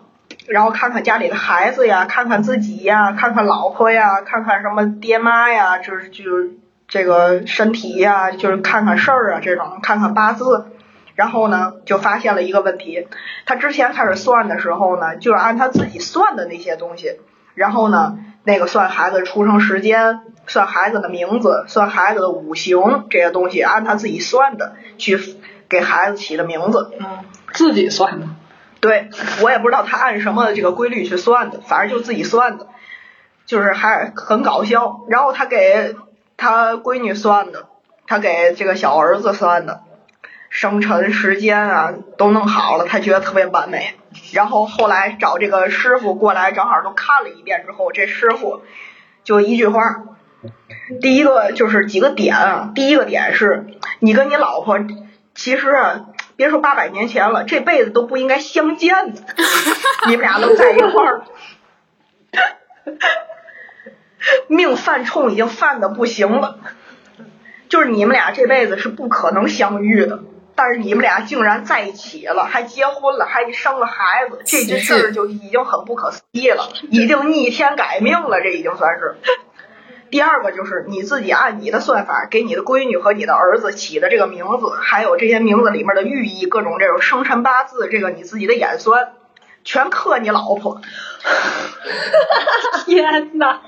[0.48, 6.52] 然后看看家里的孩子呀，看看自己呀，看看老婆呀，看看什么爹妈呀，就是就是
[6.88, 10.68] 这个身体呀，就是看看事儿啊这种，看看八字。
[11.16, 13.08] 然后呢，就发现了一个问题，
[13.48, 17.20] 他之前开始算的时候呢，就是按他自己算的那些东西，
[17.56, 25.20] 然后呢，那个算孩子出生时间，算孩子的名字，算孩子的五行这些东西，按他自己算的去
[25.68, 26.92] 给孩子起的名字。
[27.00, 28.28] 嗯，自己算的。
[28.80, 29.10] 对
[29.42, 32.68] 我也不知道他按什么这个规律去算的，反正就自己算的，
[33.48, 35.00] 就是还很搞笑。
[35.10, 35.96] 然后他给
[36.38, 37.68] 他闺女算的，
[38.06, 39.82] 他给这个小儿子算的，
[40.50, 43.96] 生辰时间啊都弄好了，他觉得特别完美。
[44.32, 48.62] 然后后来找这个师傅过来，正好都看了一遍之后，这师傅
[49.24, 50.04] 就一句话，
[51.02, 53.66] 第一个就是几个点啊，第一个点是
[54.00, 54.80] 你跟你老婆
[55.36, 59.22] 其实啊，别说八百年前了，这辈子都不应该相见的，
[60.08, 61.22] 你们俩能在一块儿，
[64.48, 66.60] 命犯冲已经犯的不行了，
[67.70, 70.20] 就是你们俩这辈子是不可能相遇的。
[70.56, 79.18] 但是你们俩竟然在一起了，还结婚了，还生了孩子，这件事儿就已经很不可思议了，已经逆天改命了，这已经算是。
[80.10, 89.14] 第二个就是你自己按你的算法给你的闺女和你的儿子起的这个名字，还有这些名字里面的寓意，各种这种生辰八字，这个你自己的演算，
[89.64, 90.82] 全克你老婆，
[92.86, 93.62] 天呐，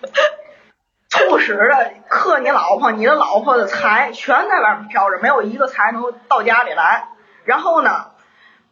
[1.10, 7.08] 促使的克你老婆，你的老婆的财全在外面飘着，没有一个财能到家里来。
[7.44, 8.06] 然后呢，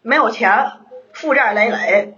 [0.03, 0.71] 没有钱，
[1.13, 2.17] 负债累累，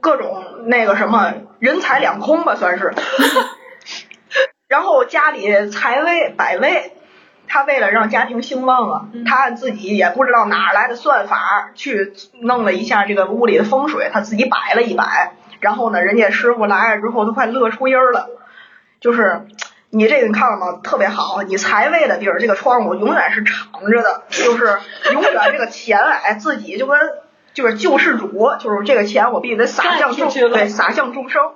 [0.00, 2.94] 各种那个什么人财两空吧，算是。
[4.68, 6.92] 然后家里财位百位，
[7.48, 15.32] 他为了让家庭兴旺啊，他按自己也不知道哪儿来的算法去弄了一下这个屋里的风水，他自己摆了一摆。
[15.60, 18.28] 然后呢，人家师傅来了之后都快乐出音儿了，
[19.00, 19.46] 就是
[19.90, 20.80] 你这个你看了吗？
[20.82, 24.78] 特别好，你财位的地儿，这个窗户永远是敞着的，就是
[25.12, 26.98] 永远这个钱哎，自己就跟
[27.54, 31.52] 就是救世主，就是这个钱我必须得撒向众对撒向众生。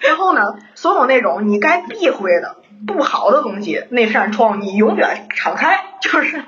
[0.00, 0.42] 然后呢，
[0.74, 6.44] 所有那种你该避讳的不好的东西，那扇窗你永远敞开，就是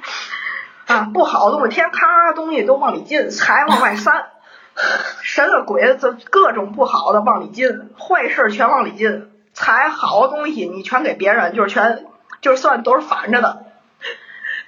[0.87, 4.27] 啊，不好的东西，天咔东西都往里进，财往外散，
[5.23, 9.30] 神了鬼啊，这各种不好的往里进，坏事儿全往里进，
[9.61, 12.07] 财好的东西你全给别人，就是全
[12.41, 13.67] 就是算都是反着的，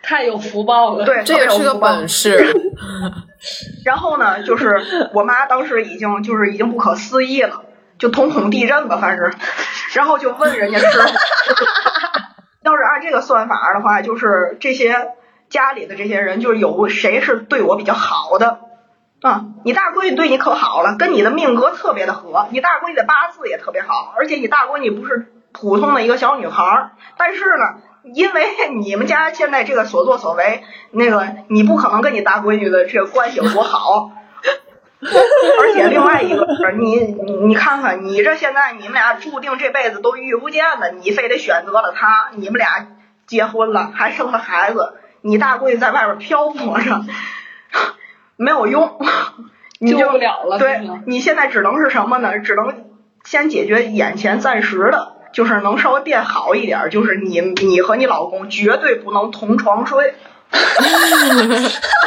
[0.02, 2.54] 太有福报了。，对，这也是个本事。
[3.86, 7.64] 然后呢，就是我妈当时已经就是已经不可思议了，
[7.98, 9.32] 就瞳孔地震吧，反正，
[9.96, 11.64] 然后就问人家师傅，
[12.60, 14.94] 要是按这个算法的话，就是这些
[15.48, 18.60] 家里的这些人，就是有谁是对我比较好的
[19.22, 19.44] 啊？
[19.64, 27.82] 你大闺女对你可好了，跟你的命格特别的合，你大闺女的八字也特别好，而且你大闺女不是普通的一个小女孩儿，但是呢。
[28.04, 28.42] 因为
[28.82, 34.10] 你们家现在这个所作所为，那个你不可能跟你大闺女的这个关系有多好，
[35.60, 36.44] 而且另外一个
[36.80, 42.88] 你你你看看，你这现在你们俩注定这辈子都遇不见了，你非得选择了他，你们俩
[43.28, 47.04] 结婚了，还生了孩子，你大闺女在外边漂泊着，
[48.42, 48.98] 没有用，
[49.80, 52.38] 你就救不了了对，你现在只能是什么呢？
[52.40, 52.84] 只能
[53.24, 55.16] 先解决眼前暂时的。
[55.32, 60.12] 就是能稍微变好一点，就是你你和你老公绝对不能同床睡，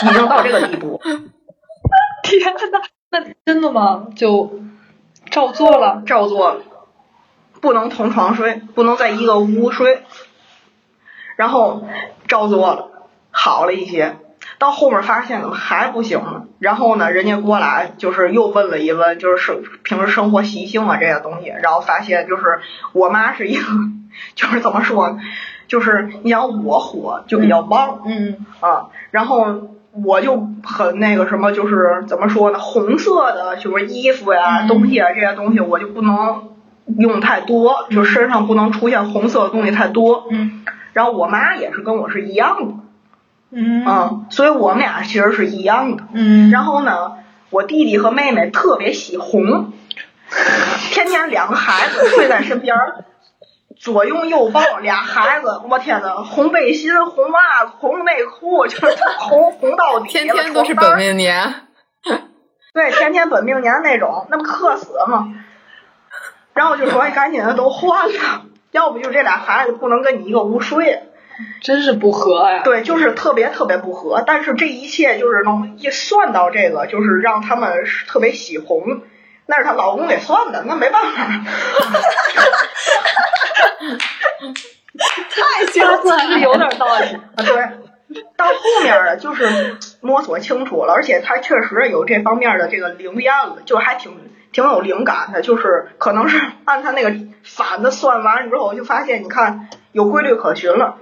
[0.03, 1.01] 已经到这个地步。
[2.21, 4.05] 天呐，那真的吗？
[4.15, 4.59] 就
[5.31, 6.03] 照做了。
[6.05, 6.61] 照做了，
[7.61, 10.03] 不能同床睡，不能在一个屋睡，
[11.35, 11.83] 然后
[12.27, 12.89] 照做了，
[13.31, 14.17] 好了一些。
[14.65, 16.43] 到后面发现怎么还不行呢？
[16.57, 22.43] 然后呢，人家过来就是又问了一问，就是生平时生活习性啊这些东西，然后发现就是
[22.93, 23.63] 我妈是一个
[24.33, 25.19] 就是怎么说呢？
[25.67, 29.69] 就是你想我火就比较旺，嗯啊，然后
[30.03, 32.57] 我就很那个什么，就是怎么说呢？
[32.57, 36.49] 红色的什么衣服呀、嗯东西啊这些东西，我就不能
[36.97, 40.25] 用太多，就身上不能出现红色的东西太多。
[40.31, 40.63] 嗯
[40.93, 42.73] 然后我妈也是跟我是一样的，
[43.57, 46.03] 嗯嗯，所以我们俩其实是一样的。
[46.11, 47.13] 嗯，然后呢，
[47.49, 49.71] 我弟弟和妹妹特别喜红，
[50.91, 53.05] 天天两个孩子睡在身边儿，
[53.79, 61.55] 左拥右抱，俩孩子，我天呐，红背心、红袜子、红内裤，就是红红到底，天天都是本命年。
[62.73, 65.33] 对，天天本命年那种，那不克死吗？
[66.53, 68.41] 然后就说，哎，赶紧的都换了，
[68.71, 71.03] 要不就这俩孩子不能跟你一个屋睡。
[71.61, 72.61] 真是不合呀。
[72.63, 79.01] 对，就是特别特别不合，但是这一切就是能一算到这个，就是让他们特别喜红，
[79.45, 81.27] 那是她老公给算的，那没办法。
[85.29, 87.15] 太相似还是有点道理。
[87.15, 94.17] 啊， 对，到后面儿就是摸索清楚了，而且他确实有这方面的这个灵验了，就还挺
[94.53, 97.13] 挺有灵感的，就是可能是按他那个
[97.43, 100.95] 反的算完之后，就发现你看有规律可循了，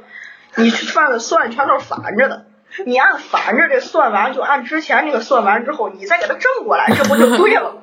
[0.55, 2.45] 你犯的算全都是反着的。
[2.85, 7.75] 你按反着这算完，就按之前这个算完之后，你再给它正过来，这不就对了？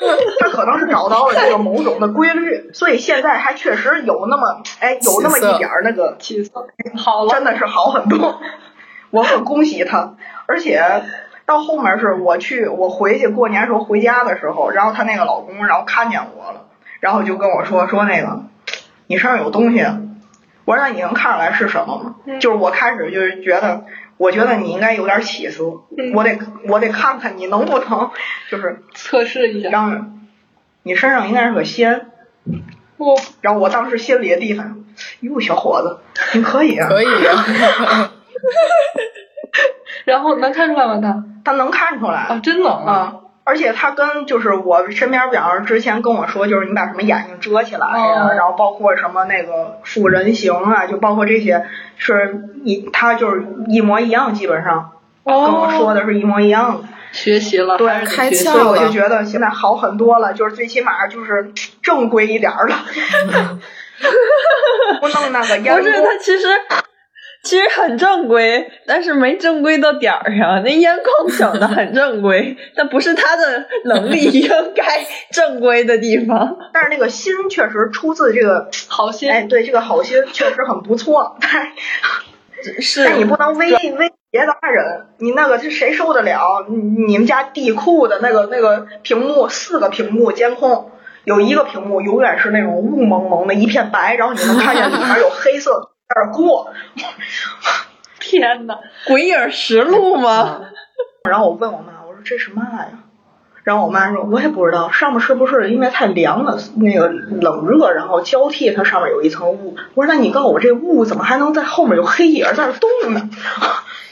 [0.40, 8.40] 他可能是找到了这个某种的规律，所以现在还确实有那么哎有那么一点儿那个气色好了，真的是好很多，
[9.10, 10.14] 我很恭喜他。
[10.46, 11.04] 而且
[11.44, 16.66] 到后面是我去，我回去过年时候回家的时候，然后她那个老公，然后看见我了，
[17.00, 18.44] 然后就跟我说说那个
[19.06, 19.84] 你身上有东西。
[20.70, 22.14] 我说那你能看出来是什么吗？
[22.38, 23.84] 就是我开始就是觉得，
[24.18, 25.64] 我觉得你应该有点起色，
[26.14, 28.10] 我得我得看看你能不能
[28.48, 29.68] 就是测试一下。
[29.70, 30.20] 让
[30.84, 32.06] 你身上应该是个仙。
[32.98, 34.84] 我然后我当时心里的地方，
[35.22, 35.98] 哟，小伙子，
[36.38, 38.12] 你可以啊，可以啊，
[40.06, 41.00] 然后能看出来吗？
[41.02, 43.19] 他他能看出来啊，真能啊！
[43.44, 48.30] 啊，而且他跟就是我身边，比方说之前跟我说，就是你把什么眼睛遮起来呀、哦。
[48.36, 51.64] 然后包括什么那个复人形啊，就包括这些，
[51.96, 54.92] 是一他就是一模一样，基本上
[55.24, 56.88] 跟我说的是一模一样的。
[57.12, 62.76] 学习了，对开窍所以我就觉得现在好很多了，就是最起码就是正规一点儿了，
[65.00, 66.46] 不弄那个烟不是，他其实
[67.42, 70.62] 其实很正规，但是没正规到点儿上。
[70.62, 76.56] 那烟控整的很正规，但不是他的能力 应该正规的地方。
[76.72, 79.30] 但是那个心确实出自这个， 好心。
[79.30, 81.72] 哎，对，这个好心确实很不错，但
[82.62, 86.66] 是是但你不能威威胁大人，你那个这谁受得了？
[86.68, 86.76] 你
[87.06, 90.90] 你们家地库的那个那个屏幕，四个屏幕监控，
[91.24, 96.72] 有一个屏幕永远是那种雾蒙蒙的一片白，然后你能看见里面有黑色在那儿过。
[98.18, 100.60] 天呐，鬼影实录吗？
[101.28, 102.88] 然后我问我妈，我说这是嘛呀？
[103.62, 109.76] 然后我妈说，我也不知道，上面是不是因为太凉了，那个冷热，然后交替，它上面有一层雾。
[109.94, 113.30] 我说那你告诉我，这雾怎么还能在后面有黑影在那儿动呢？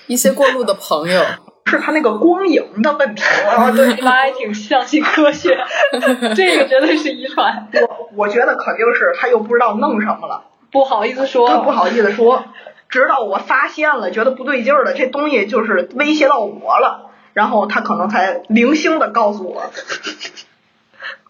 [0.07, 1.23] 一些过路的朋友，
[1.67, 3.23] 是他那个光影的问题。
[3.47, 5.51] 啊，对，你妈还挺相信科学，
[6.35, 7.69] 这个绝对是遗传。
[7.83, 12.45] 我我觉得肯定是他又不知道弄什么了，不好意思说，不好意思说。
[12.89, 19.71] 直到我发现了，觉得不对劲儿了，这东西就是威胁到我了，然后他可能才零星的告诉我，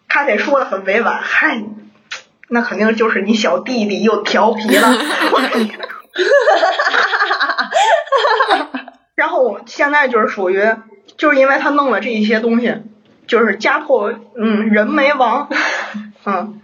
[0.09, 1.65] 他得说的很委婉，嗨，
[2.49, 4.89] 那肯定就是你小弟弟又调皮了。
[9.17, 10.63] 然后现在就是属于，
[11.17, 12.77] 就是因为他弄了这一些东西，
[13.27, 15.49] 就是家破嗯人没亡，
[16.25, 16.61] 嗯，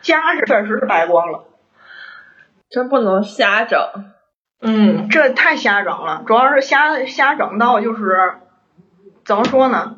[0.00, 1.44] 家是确实是败光了。
[2.70, 3.78] 真不能瞎整。
[4.60, 8.38] 嗯，这太瞎整了，主要是瞎瞎整到就是
[9.24, 9.96] 怎么说呢？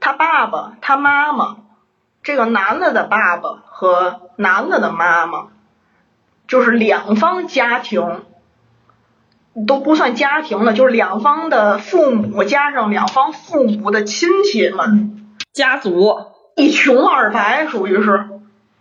[0.00, 1.58] 他爸爸、他妈妈，
[2.22, 5.48] 这个男的的爸爸和男的的妈妈，
[6.48, 8.24] 就是两方家庭
[9.66, 18.30] 都不算家庭了，就是两方的父母加上两方父母的亲戚们，家族一穷二白，属于是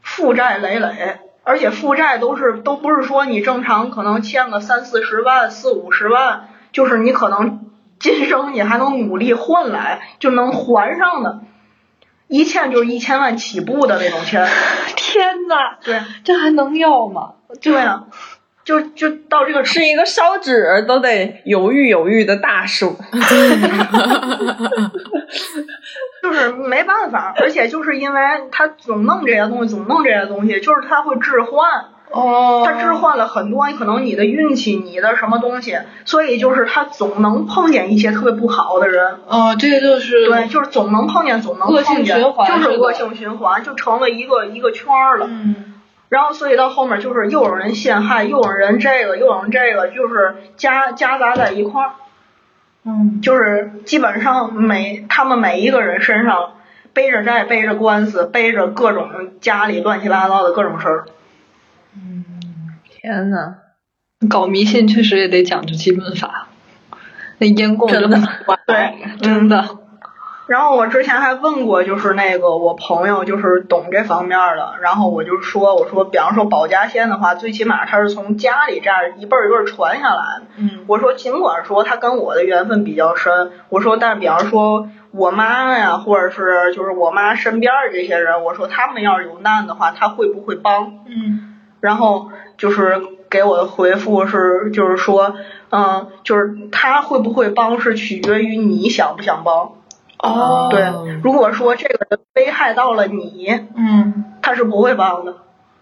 [0.02, 1.20] 负债累累。
[1.44, 7.66] 而且负债都是都不是说你正常可能欠个三四十万、四五十万，就是你可能
[8.00, 11.42] 今生你还能努力换来就能还上的，
[12.28, 14.48] 一欠就是一千万起步的那种钱。
[14.96, 17.34] 天呐，对这还能要吗？
[17.62, 18.06] 对啊，
[18.64, 22.96] 就就到这个是一个烧纸都得犹豫犹豫的大数。
[26.22, 31.86] 就是没办法，而且就是因为他总弄这些东西，总弄这些东西，就是他会置换。
[32.14, 39.20] 哦，他置换了很多，可能你的运气，你的什么东西，所以就是他总能碰见一些特别不好的人。
[39.28, 45.28] 哦，这个就是对，就是总能碰见，总能恶性碰见，循环就是恶性循环，就成了一个一个圈儿了。
[45.30, 45.68] 嗯
[46.10, 51.92] 然后所以到后面就是又有人陷害，又有人这个，又有人这个，就是夹夹杂在一块儿，
[52.84, 53.22] 嗯。
[53.22, 56.54] 就是基本上每他们每一个人身上
[56.94, 61.06] 背着债，背着官司，背着各种家里乱七八糟的各种事儿。
[61.96, 62.24] 嗯
[62.86, 63.56] 天呐，
[64.30, 66.48] 搞迷信确实也得讲究基本法，
[67.40, 68.20] 那烟供真的。
[68.66, 69.81] 对真的。
[70.48, 80.44] 然后我之前还问过，就是那个我朋友就是懂这方面的，然后我就说，我说，比方说保家仙的话，最起码他是从家里这样一辈儿一辈儿传下来的。
[80.58, 91.06] 嗯我说，尽管说他跟我的缘分比较深，我说，但是比方说我妈呀，或者是就是我妈身边的这些人，我说他们要是有难的话，他会不会帮？
[91.08, 91.48] 嗯
[91.80, 95.36] 然后就是给我的回复是，就是说，
[95.72, 99.72] 嗯，就是他会不会帮是取决于你想不想帮。
[100.22, 100.84] 哦对，
[101.24, 105.36] 如果说这个人危害到了你，嗯他是不会帮的。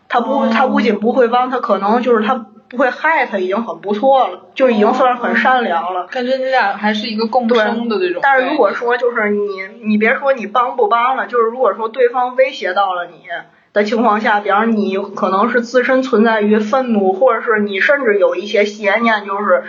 [0.07, 2.33] 他不，哦他不仅不会帮，他可能就是他
[2.69, 6.07] 不会害他，已经很不错了，就已经算是很善良了。
[6.07, 8.19] 感觉你俩还是一个共对生的这种。
[8.23, 9.47] 但是如果说就是你，
[9.83, 13.23] 你别说你帮不帮了，就是如果说对方威胁到了你
[13.71, 19.63] 的情况下，比方说你可能是自身存在于愤怒，或者是你甚至有一些邪念，就是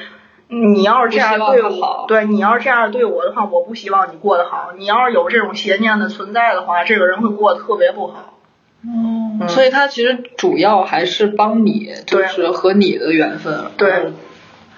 [0.51, 4.73] 你要是这样对我，对你要是这样对我的话，我不希望你过得好。
[4.77, 8.39] 你要是有这种邪念的存在的话，这个人会过得特别不好。
[8.83, 13.71] 嗯，所以他其实主要还是帮你，就是和你的缘分。
[13.77, 13.91] 对。
[13.91, 14.15] 嗯，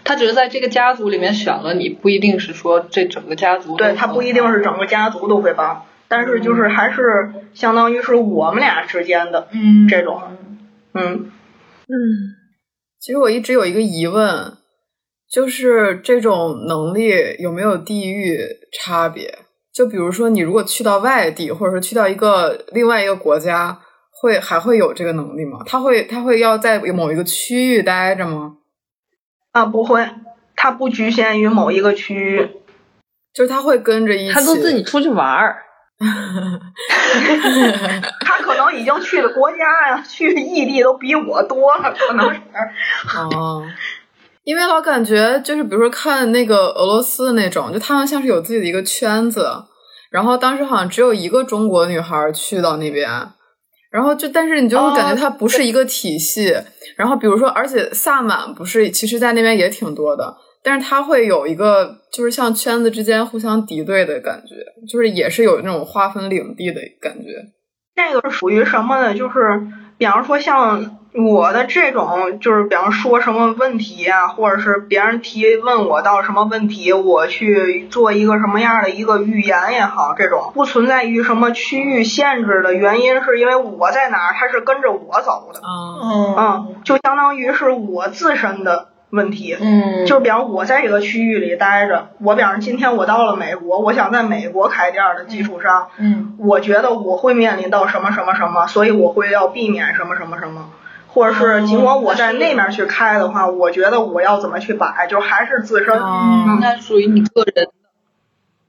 [0.04, 9.86] 他只是在这个家族里面选了你，不一定是说这整个家族对他不一定是整个家族都会帮，但是就是还是相当于是我们俩之间的嗯。
[9.88, 10.20] 这种，
[10.92, 11.30] 嗯。
[11.86, 11.94] 嗯，
[12.98, 14.54] 其实我一直有一个疑问，
[15.32, 18.38] 就是这种能力有没有地域
[18.70, 19.38] 差别？
[19.72, 23.80] 就比如说，你如果去到外地，或者说去到一个另外一个国家，
[24.10, 25.60] 会还会有这个能力吗？
[25.64, 28.56] 他会他会要在某一个区域待着吗？
[29.52, 30.06] 啊，不会，
[30.54, 32.50] 他不局限于某一个区域。
[33.32, 35.62] 就是他会跟着一起，他都自己出去玩儿，
[38.20, 39.56] 他可能已经去的国家
[39.88, 42.40] 呀，去异地都比我多了，可能是。
[43.16, 43.64] 哦，
[44.44, 49.48] 因为老感觉就是，比如说看那个俄罗斯的那种，就他们像是有自己的一个圈子，
[50.10, 53.08] 然后当时好像只有一个中国女孩去到那边，
[53.90, 56.56] 然后就但是你就会感觉它不是一个体系。
[56.96, 64.56] 然后比如说，而且萨满不是，其实在那边也挺多的，但是它会有一个就是像圈子之间互相敌对的感觉，
[64.90, 67.28] 就是也是有那种划分领地的感觉。
[67.94, 69.14] 这个是属于什么呢？
[69.16, 69.62] 就是
[69.96, 86.34] 比方说像我的这种，就是比方说什么问题啊，或者是别人提问我到什么问题，我去做一个什么样的一个预言也好，这种不存在于什么区域限制的原因，是因为我在哪儿，他是跟着我走的，嗯。
[86.34, 89.54] 嗯，就相当于是我自身的问题。
[89.60, 96.36] 嗯，就是比方我在这个区域里待着，我比方今天我到了美国，我想在美国开店的基础上，嗯。
[96.38, 100.70] 我觉得我会面临到什么什么什么，所以我会要避免什么什么什么，
[101.12, 105.98] 或者是尽管我在那面去开的话，我觉得我要怎么去摆，就还是自身。
[105.98, 107.72] 嗯那属于你个人的。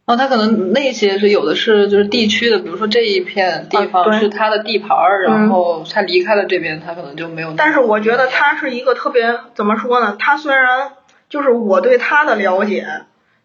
[0.05, 7.53] 然后他可能那些是有的是就是地区的，比如说这一片地方是他的地盘儿，然嗯后他离开了这边，他可能就没有。
[7.55, 10.17] 但是我觉得他是一个特别怎么说呢？
[10.19, 10.91] 他虽然
[11.29, 12.85] 就是我对他的了解，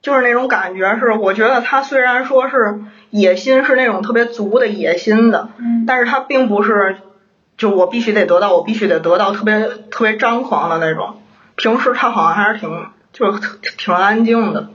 [0.02, 2.80] 就是那种感觉是，我觉得他虽然说是
[3.10, 6.96] 野心是那种特别足的野心的，嗯但是他并不是
[7.58, 11.20] 就我必须得得到，我必须得得到，特别特别张狂的那种。
[11.56, 14.68] 平时他好像还是挺就是挺挺安静的。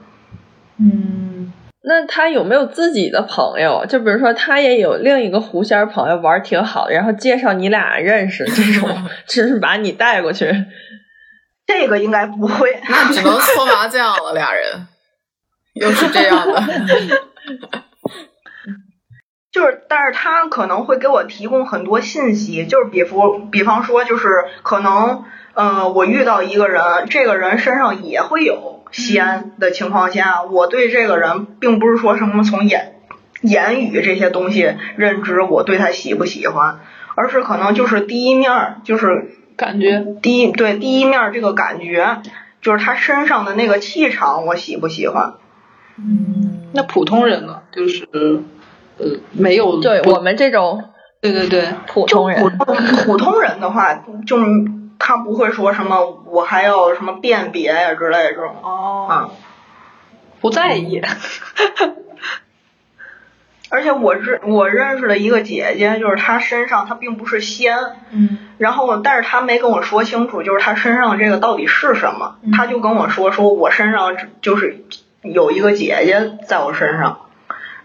[0.78, 3.86] 嗯，那他有没有自己的朋友？
[3.88, 8.90] 就比如说，他也有另一个狐仙儿朋友玩儿挺好的，然后介绍你俩认识，这种
[9.28, 10.54] 只是把你带过去。
[11.66, 14.88] 这个应该不会，那只能搓麻将了，俩人
[15.76, 16.62] 又是这样的。
[19.54, 24.28] 就是，但是他可能会给我提供很多信息，就是比方比方说，就是
[24.64, 25.24] 可能，
[25.54, 32.96] 呃，我遇到一个人，这个人身上也会有仙的情况下，我对这个人并不是说什么从言
[33.42, 36.80] 言语这些东西认知我对他喜不喜欢，
[37.14, 42.24] 而是可能就是第一面儿，就是感觉第一对第一面儿这个感觉，
[42.60, 45.36] 就是他身上的那个气场，我喜不喜欢？
[45.96, 48.08] 嗯那普通人呢，就是
[48.98, 50.84] 呃没有不对我们这种
[51.22, 52.76] 对对对，普通人，通
[53.06, 53.94] 普通人的话，
[54.28, 54.38] 就
[55.00, 58.56] 他不会说什么我还要什么辨别呀之类的这种。
[58.62, 59.08] 哦。
[59.10, 59.30] 啊。
[60.42, 61.02] 不在意。
[63.70, 67.76] 而且我认我认识的一个姐姐，就是她身上她并不是仙，
[68.12, 68.38] 嗯。
[68.58, 74.84] 然后但是她没跟我说清楚，就是她身上这个到底是什么，她就跟我说说我身上就是
[75.24, 77.22] 有一个姐姐在我身上，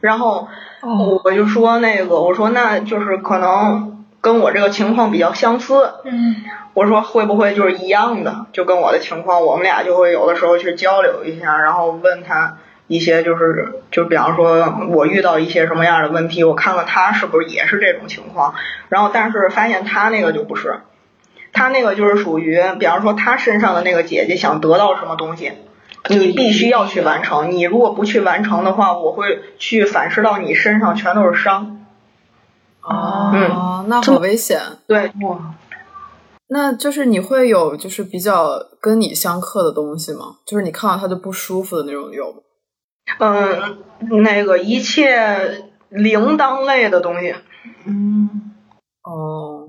[0.01, 0.49] 然后
[0.81, 6.37] 哦我就说那个我说那就是可能跟我这个情况比较相似，嗯
[6.75, 18.55] 我说会不会就是一样的，就跟我的情况，我们俩就会有的时候去交流一下，然后问他一些就是就比方说我遇到一些什么样的问题，我看看他是不是也是这种情况，
[18.89, 20.81] 然后但是发现他那个就不是，
[21.53, 25.53] 他那个就是属于比方说他身上的那个姐姐想得到什么东西。
[26.09, 31.87] 你必须要去完成，你如果不去完成的话，我会去反噬到你身上，全都是伤。
[32.81, 34.61] 哦，那好危险。
[34.87, 35.55] 对，哇，
[36.49, 40.37] 那就是你会有就是比较跟你相克的东西吗？
[40.47, 42.39] 就是你看到他就不舒服的那种有吗？
[43.19, 47.35] 嗯，那个一切铃铛类的东西，
[47.85, 48.53] 嗯
[49.03, 49.69] 哦，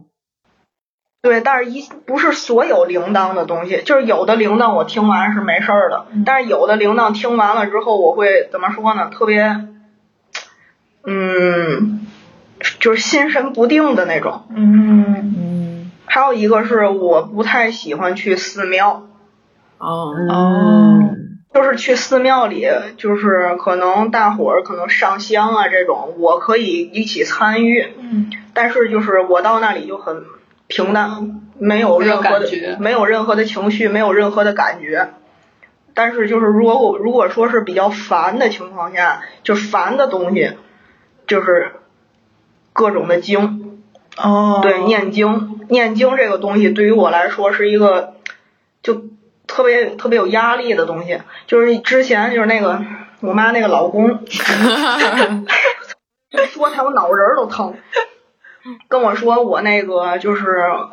[1.21, 9.09] 对，但是一不是所有铃铛的东西，就是有的铃铛我听完是没事儿的，但是有的铃铛听完了之后，我会怎么说呢？
[9.11, 9.65] 特别，
[11.05, 12.07] 嗯，
[12.79, 14.45] 就是心神不定的那种。
[14.49, 19.07] 嗯嗯，还有一个是我不太喜欢去寺庙，
[19.77, 20.99] 哦，哦
[21.53, 22.65] 就是去寺庙里，
[22.95, 30.23] 就是可能大伙儿可能上香啊这种，我可以一起参与，嗯但是就是我到那里就很
[30.69, 32.47] 平淡，没有任何的
[32.79, 35.09] 没有任何的情绪，没有任何的感觉。
[35.95, 40.51] 但是就是如果我如果说是比较烦的情况下，就烦的东西，
[41.25, 41.71] 就是
[42.71, 43.81] 各种的经，
[44.15, 48.13] 哦对，念经，念经这个东西对于我来说是一个
[48.83, 49.05] 就
[49.47, 51.19] 特别特别有压力的东西。
[51.47, 52.79] 就是之前就是那个
[53.21, 54.19] 我妈那个老公
[56.53, 57.73] 说他我脑仁儿都疼。
[58.87, 60.45] 跟我说我那个就是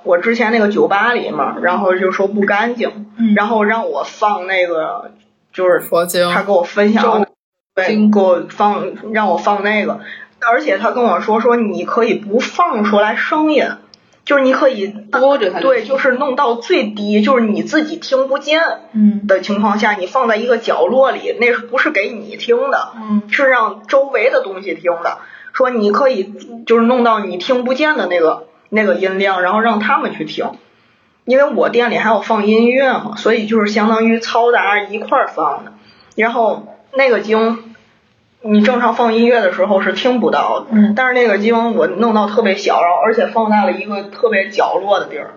[0.04, 5.12] 我之前那个酒吧里嘛，然后就说不干净，嗯然后让我放那个
[5.52, 7.28] 就是佛经，他给我分享的，
[7.74, 10.00] 对，给我放让我放那个，
[10.40, 13.66] 而且他跟我说说你可以不放出来声音，
[14.24, 18.62] 就是你可以播着它对，就是弄到最低，就是你自己听不见
[18.92, 22.92] 嗯的情况下，你放在一个角落里，那是不是给你听的？
[22.96, 25.18] 嗯是让周围的东西听的。
[25.56, 26.34] 说你可以
[26.66, 30.50] 就是弄到你听不见的那个那个音量，然后让他们去听。
[31.24, 35.72] 因为我店里还有放音乐嘛，所以就是相当于嘈杂一块儿放的。
[36.14, 37.74] 然后那个经，
[38.42, 45.30] 你正常放音乐的时候是听不到的，嗯但是那个经我弄到特别小，然后而且放在了一个特别角落的地儿，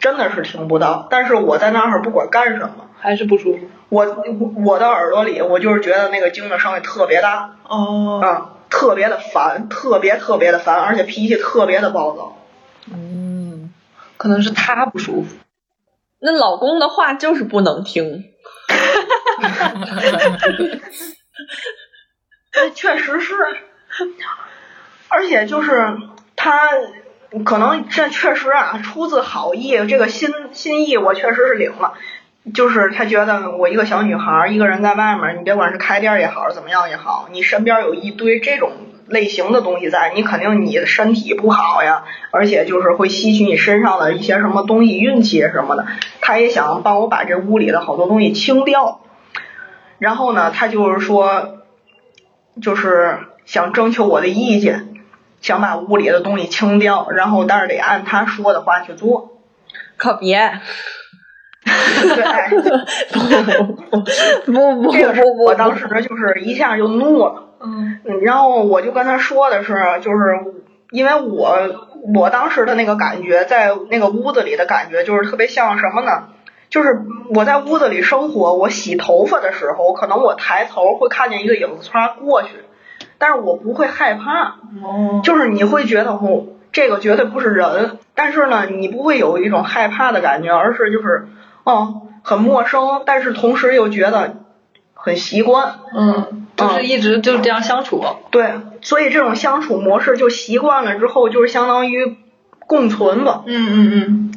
[0.00, 1.06] 真的是听不到。
[1.08, 3.60] 但是我在那儿不管干什么，还是不舒服。
[3.88, 4.24] 我
[4.64, 12.38] 我的耳朵里，我就是觉得那个经的声音特别大，哦啊，特别的烦，特别特别的烦，而且脾气特别的暴躁。
[12.90, 13.72] 嗯，
[14.16, 15.36] 可能是他不舒服。
[16.20, 18.24] 那老公的话就是不能听。
[22.52, 23.34] 那 确实是，
[25.08, 25.96] 而且就是
[26.36, 26.68] 他
[27.44, 31.94] 可能这确实啊，出自好意，这个心心意我确实是领了。
[32.54, 38.72] 就是他觉得我一个小女孩，一个人在外面，你别管是开店也好，怎么样也好，你身边有一堆这种
[39.06, 45.86] 类型的东西在，你肯定你的身体不好呀，而且就是会吸取你身上的一些什么东西，运气什么的。
[46.20, 49.00] 他也想帮我把这屋里的好多东西清掉。
[49.98, 51.58] 然后呢，他就是说，
[52.62, 54.94] 就是想征求我的意见，
[55.42, 59.38] 想把屋里的东西清掉，然后但是得按他说的话去做。
[59.96, 60.60] 可别，
[62.14, 62.48] 对，哎
[64.46, 67.50] 不不不这个是不不，我当时就是一下就怒了。
[67.60, 67.98] 嗯。
[68.04, 70.38] 嗯，然后我就跟他说的是，就是
[70.90, 71.58] 因为我
[72.14, 76.28] 我当时的那个感觉，在那个屋子里的感觉，就是特别像什么呢？
[76.68, 77.02] 就是
[77.34, 82.50] 我在屋子里生活，我洗头发的时候，可能我抬头会看见一个影子唰过去，
[83.18, 85.20] 但是我不会害怕，哦。
[85.24, 91.26] 就是你会觉得哦，这个绝对不是人，但是呢，你不会有一种害怕的感觉，而是就是
[91.70, 94.36] 哦很陌生，但是同时又觉得
[94.94, 95.76] 很习惯。
[95.96, 98.04] 嗯，就是一直就是这样相处。
[98.30, 102.18] 对，所以这种相处模式就习惯了之后，就是相当于
[102.58, 103.42] 共存吧。
[103.46, 104.34] 嗯嗯嗯，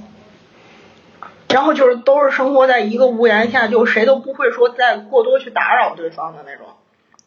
[1.49, 6.67] 然后就是都是生活在一个屋檐下，就谁都不会说再过多去打扰对方的那种，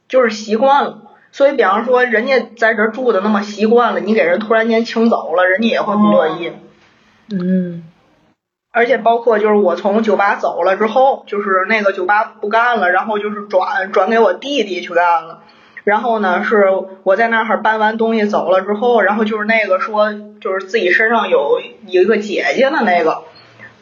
[0.09, 1.03] 就是习惯了。
[1.33, 6.53] 所以比方说人家在这住的那么习惯了，你给人突然间请走了，人家也会不乐意。
[7.31, 7.85] 嗯。
[8.77, 15.39] 而且包括就是我从酒吧走了之后，就是那个酒吧不干了，然后就是转转给我弟弟去干了。
[15.85, 16.67] 然后呢，是
[17.03, 20.13] 我在那儿搬完东西走了之后，然后就是那个说
[20.43, 23.23] 就是自己身上有一个姐姐的那个，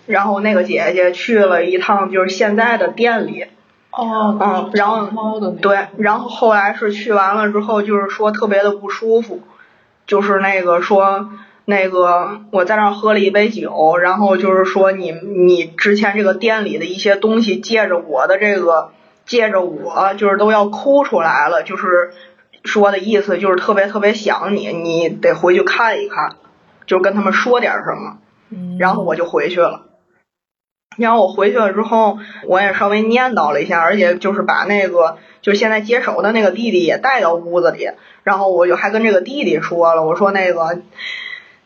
[0.06, 3.46] 然后那个姐姐去了一趟就是现在的店里。
[3.90, 4.38] 哦。
[4.40, 9.40] 嗯，然后对，然后后来是去完了之后，就是说特别的不舒服，
[10.06, 11.30] 就是那个说。
[11.66, 18.92] 那个我在那儿喝了一杯酒，然后就是说你你之前这个店里的一些东西，借着我的这个，
[19.24, 22.12] 借着我就是都要哭出来了，就是
[22.64, 26.36] 说的意思就是特别特别想你，你得回去看一看，
[26.86, 28.18] 就跟他们说点什么，
[28.78, 29.86] 然后我就回去了。
[30.98, 37.88] 然后我回去了之后，我也稍微念叨了一下，而且就是把那个就是现在接手的那个弟弟也带到屋子里，
[38.22, 40.82] 然后我就还跟这个弟弟说了，我说那个。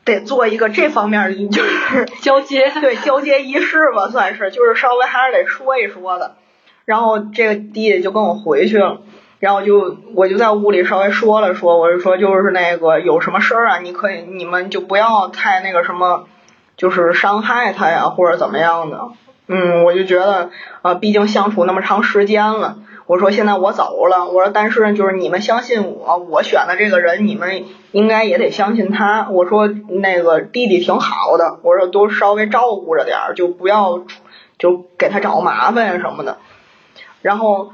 [0.09, 6.37] 得做一个这方面的，就是 交接， 对交接仪式吧，算是，就是稍微还是得说一说的。
[6.85, 9.01] 然后这个弟弟就跟我回去了，
[9.41, 16.27] 然后就我就在屋里稍微说了说，我就说就是那个有什么事儿啊，你可以你们就不要太那个什么，
[16.77, 19.09] 就是伤害他呀或者怎么样的。
[19.49, 20.51] 嗯，我就觉得
[20.83, 22.79] 呃，毕竟相处那么长时间了。
[23.09, 29.31] 我说现在我走了，我说但是就是你们相信我，我选的这个人你们应该也得相信他。
[29.31, 34.05] 我说那个弟弟挺好的，我说都稍微照顾着点儿，就不要
[34.59, 36.37] 就给他找麻烦什么的。
[37.23, 37.73] 然后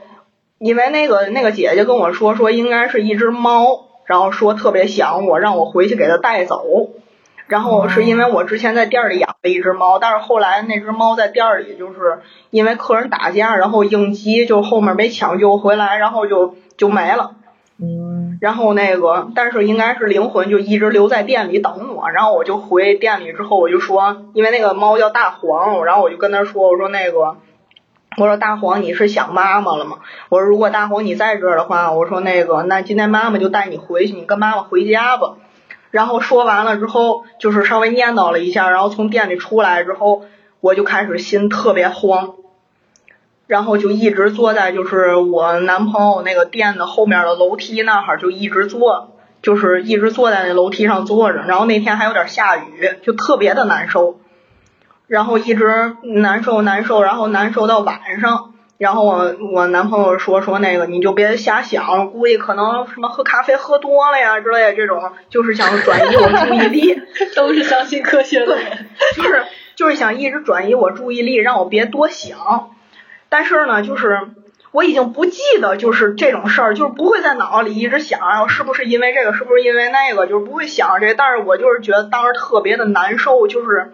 [0.59, 6.64] 因为那个那个姐姐跟我说说应该是一只猫，然后说特别想我，让我回去给他带走。
[7.47, 12.20] 然后是因为我之前在店里养了一只猫，但是后来那只猫在店里就是
[12.51, 17.32] 因为客人打架，然后应激，就后面没抢救回来，然后就就没了。
[17.78, 18.38] 嗯。
[18.40, 27.36] 然后那个，但是应该是灵魂就一直留在店里等我，然后我就回店里之后，我就说，因为那个猫叫大黄，然后我就跟他说，我说那个，
[28.18, 29.99] 我说大黄你是想妈妈了吗？
[30.28, 35.36] 我说如果大黄你在这儿的话，我说那个，那今天妈妈就带你回去，你跟妈妈回家吧。
[35.95, 40.24] 然后说完了之后，就是稍微念叨了一下，然后从店里出来之后，
[40.59, 42.34] 我就开始心特别慌，
[43.47, 51.42] 然后就一直坐在就是我男朋友那个店的后面的楼梯那儿，就一直坐，就是一直坐在那楼梯上坐着。
[51.47, 54.18] 然后那天还有点下雨，就特别的难受，
[55.07, 58.53] 然后一直难受难受，然后难受到晚上。
[58.77, 67.01] 然后我我男朋友说说那个你就别瞎想，估计可能什么喝咖啡喝多了呀之类的这种，就是想转移我注意力，
[67.37, 69.45] 都是相信科学的人，就是
[69.77, 72.70] 就是想一直转移我注意力，让我别多想。
[73.29, 74.18] 但是呢，就是
[74.72, 81.14] 我已经不记得就是这种事儿，就是不会在脑子里一直想，是不是因为这个，是不是因为那个，就是不会想这。
[81.14, 83.93] 但是我就是觉得当时特别的难受，就是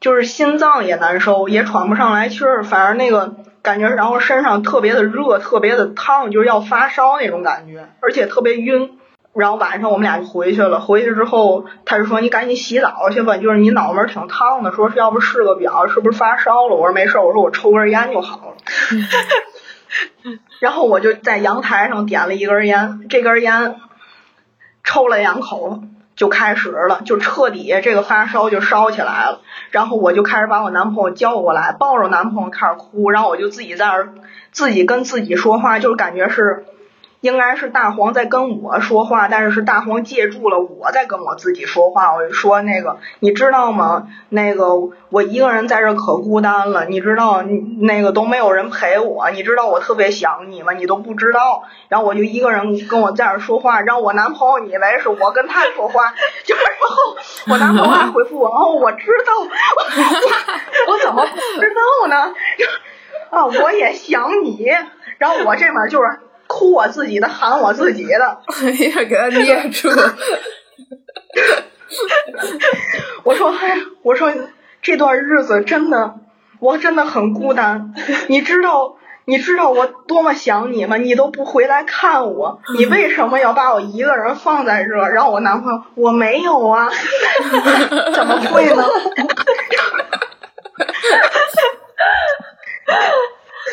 [0.00, 3.36] 就是心脏也难受，也喘不上来气儿，反正那个。
[3.62, 8.96] 感觉，然后身上特别的热，特别的烫，就是要发烧那种感觉，而且特别晕。
[9.32, 18.56] 然后晚上我们俩就回去了，回去之后他就说：“你赶紧洗澡去吧，就是你脑门挺烫的，说是要不试个表，是不是发烧了？”我说：“没事，我说我抽根烟就好了。
[20.58, 23.76] ”然后我就在阳台上点了一根烟，这根烟
[24.82, 25.80] 抽了两口。
[26.20, 29.40] 就开始了，就彻底这个发烧就烧起来了，
[29.70, 34.12] 然后我就开始把我男朋友叫过来，抱着男朋友开始哭，然后我就自己在那儿
[34.52, 36.66] 自己跟自己说话，就是感觉是。
[37.20, 42.14] 应该是大黄在跟我说话，但是是大黄借助了我在跟我自己说话。
[42.14, 44.08] 我就说那个，你知道吗？
[44.30, 44.74] 那个
[45.10, 50.72] 我一个人在这可孤单了，你知道，那个都没有人陪我，你知道我特别想你吗？
[50.72, 51.64] 你都不知道。
[51.88, 56.14] 然后我就一个人跟我在这说话，让我男朋友以为是我跟他说话，
[56.46, 57.16] 就是然后
[57.52, 59.34] 我男朋友还回复我，哦，我知道，
[60.86, 62.32] 我 我怎么不知道呢？
[63.30, 64.66] 啊，我也想你。
[65.18, 66.20] 然后我这边就是。
[66.52, 69.88] 哭我自己的，喊我自己的，哎呀，给他捏住。
[73.22, 74.32] 我说，哎我说
[74.82, 76.16] 这段日子真的，
[76.58, 77.94] 我真的很孤单。
[78.26, 78.96] 你知道，
[79.26, 80.96] 你知道我多么想你吗？
[80.96, 84.90] 你都不回来看我，你为什么要把我一个人放在这？
[84.90, 86.90] 然后我男朋友，我没有啊，
[88.12, 88.84] 怎么会呢？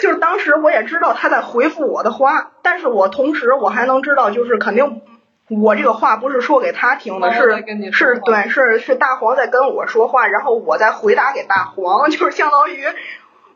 [0.01, 5.01] 就是当时我也知道他在回复我的话，但是我同时我还能知道，就是肯定
[5.49, 12.83] 我这个话不是说给他听的，是是对是是大黄在跟我说话，然后我在回答给大黄， 就是相当于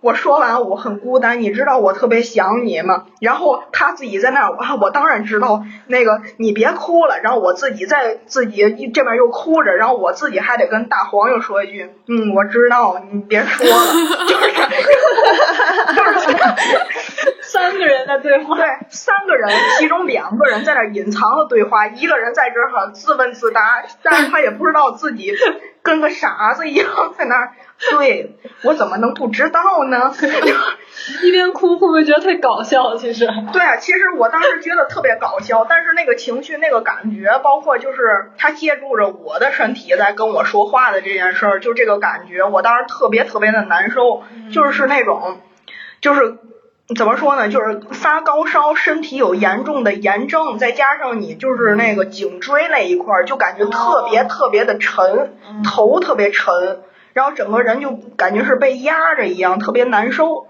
[0.02, 3.06] 我说完我很孤单，你知道我特别想你吗？
[3.20, 7.20] 然后他自己在那儿，啊，我当然知道，那个你别哭了。
[7.22, 13.74] 然后我自己在自己这边又哭着，然后我自己还得跟大黄又说一句，嗯，我知道，你别说了，
[14.28, 14.52] 就是
[15.96, 16.38] 就是
[17.52, 25.34] 三个人的对话，对，三个人，其中两个人在那隐藏的对话，一个人在这儿自问自答，但是他也不知道自己
[25.84, 26.88] 跟个傻子一样
[27.18, 27.52] 在那儿。
[27.90, 30.14] 对我怎么能不知道呢？
[31.24, 32.96] 一边哭会不会觉得太搞笑？
[32.96, 44.22] 其实，对啊，其实我当时觉得特别搞笑，但是那个情绪、那个感觉，包括就是他借助着我的身体在跟我说话的这件事儿，就这个感觉，我当时特别特别的难受，
[44.54, 45.42] 就是那种，
[46.02, 46.38] 就是
[46.96, 47.50] 怎么说呢？
[47.50, 55.34] 就是发高烧，身体有严重的炎症，再加上你就是那个颈椎那一块儿，就感觉特别特别的沉，
[55.64, 56.54] 头特别沉。
[57.14, 60.48] 然后整个人就感觉是被压着一样，特别难受，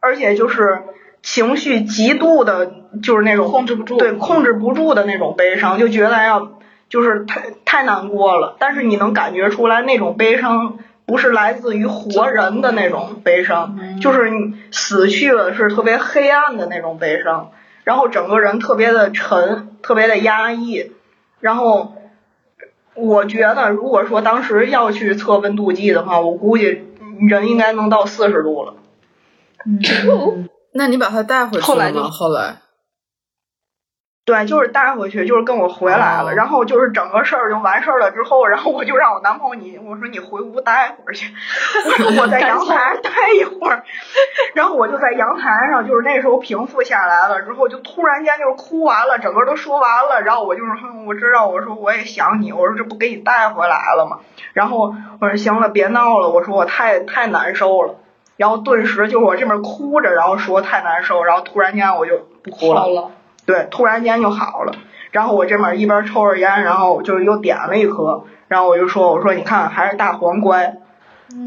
[0.00, 0.82] 而且就是
[1.20, 2.70] 情绪极度的，
[3.02, 6.52] 就是那种控制不住，对，控制不住的那种悲伤，就觉得要
[6.88, 8.54] 就是太太难过了。
[8.60, 17.52] 但是你能感觉出来，那种悲伤不是来自于活人的那种悲伤，就是你死去了是特别黑暗的那种悲伤，
[17.84, 20.92] 然后整个人特别的沉，特别的压抑，
[21.40, 21.96] 然后。
[22.96, 26.84] 我觉得，如果说当时要去测温度计的话，我估计
[27.28, 28.74] 人应该能到四十度了。
[29.66, 32.02] 嗯，那你把他带回去了吗？
[32.08, 32.58] 后来。
[34.24, 41.34] 对，就是带回去，就是跟我回来了，然后就是整个事儿就完事儿了之后，然后我就让我男朋友你，我说你回屋待会儿去，
[41.84, 43.84] 我说我在阳台待一会儿，
[44.54, 50.70] 然后我就在阳台上，就是那时候平复下来了之后，就突然间就是哭完了，整个都说完了，然后我就是
[51.06, 54.20] 我知道，我说我也想你，我说这不给你带回来了吗？
[54.54, 57.96] 然后我说行了，别闹了，我说我太太难受了，
[58.38, 63.10] 然后顿时就是我这边哭着，然后说太难受，然后突然间我就不哭了。
[63.46, 64.72] 对，突然间就好了。
[65.10, 68.24] 然后我这边一边抽着烟，然后就又点了一颗。
[68.48, 70.76] 然后我就说：“我说你看，还是大黄乖。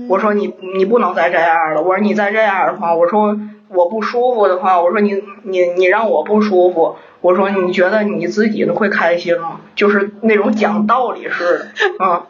[0.09, 1.81] 我说你你不能再这样了。
[1.81, 3.37] 我说你再这样的话，我说
[3.67, 6.95] 我不舒服的话，我说你你你让我不舒服。
[7.21, 9.59] 我说你觉得你自己会开心吗？
[9.75, 11.67] 就是那种讲道理似的，
[11.99, 12.23] 嗯。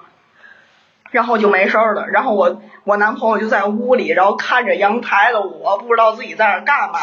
[1.12, 2.08] 然后就没事儿了。
[2.10, 7.00] 然后我我男朋友就在屋里，然后看着阳台的我，不知道自己在那干嘛。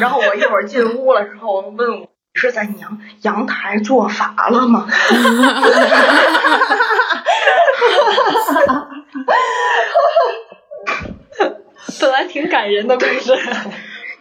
[0.00, 4.86] 然后我一会儿进屋了之后，问我是在阳阳台做法了吗？
[12.00, 13.36] 本来挺感人的故事，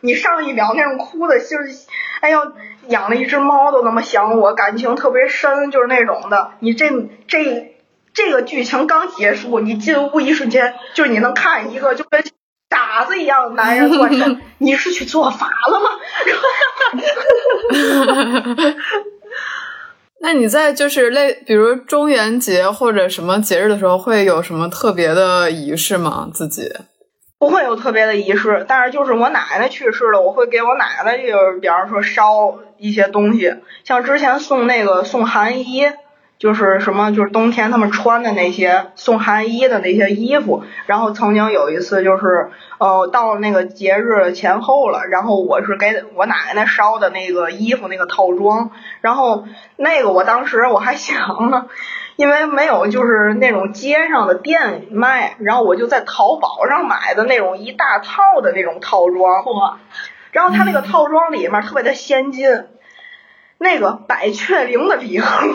[0.01, 1.87] 你上一秒那种哭的，就是
[2.21, 2.39] 哎呦，
[2.87, 6.53] 养了一只猫都那么想我，感情特别深，就是那种的。
[6.57, 6.89] 你这
[7.27, 7.69] 这。
[8.13, 12.23] 这个剧情刚结束，你进屋一瞬间，就是你能看一个 就跟
[12.69, 15.89] 傻子一样的男人 过身，你是去做法了吗？
[20.21, 26.29] 那你在就是类，比如中元节或者什么节日的时候，会有什么特别的仪式吗？
[26.33, 26.71] 自己
[27.37, 33.53] 不会有特别的仪式，但是就是我奶奶去世了，我会给我奶奶就是比方说烧一些东西，
[33.83, 35.91] 像之前送那个送寒衣。
[36.43, 40.61] 就是什么，就是冬天他们穿的那些送寒衣的那些衣服。
[40.87, 48.71] 然后曾经有一次，就是呃，到那个节日前后了，然后我是给我奶奶烧的那个衣服那个套装。
[48.99, 49.45] 然后
[49.77, 51.67] 那个我当时我还想呢，
[52.17, 59.79] 因为没有就是那种街上的店卖，然后我就在淘宝上买的那种一大套的那种套装。
[60.33, 62.65] 然后它那个套装里面特别的先进。
[63.63, 65.47] 那个百雀羚的礼盒，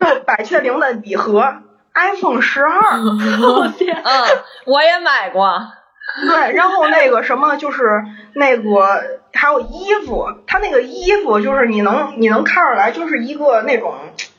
[0.26, 1.62] 百雀羚的礼盒
[1.94, 3.00] ，iPhone 十二，
[3.40, 4.24] 我天，嗯，
[4.66, 5.60] 我也买过。
[6.28, 13.94] 对，然后那个什么，就是那个还有衣服，它那个衣服就是你能你能看出来，就是一个那种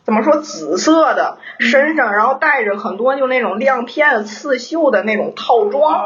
[0.05, 5.99] 怎么说紫色的身上，然后带着很多就那种亮片刺绣的那种套装。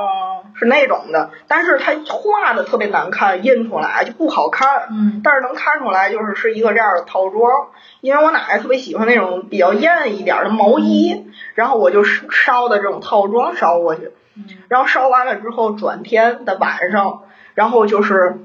[0.56, 4.88] 是那种的，但是它画的特别难看，印出来就不好看。
[4.90, 7.70] 嗯，但是能看出来就是是一个这样的套装，
[8.02, 14.12] 因为我奶奶特别喜欢那种比较艳一点的毛衣，然后我就烧的这种套装烧过去，
[14.68, 17.22] 然后烧完了之后，转天的晚上，
[17.54, 18.40] 然后就是。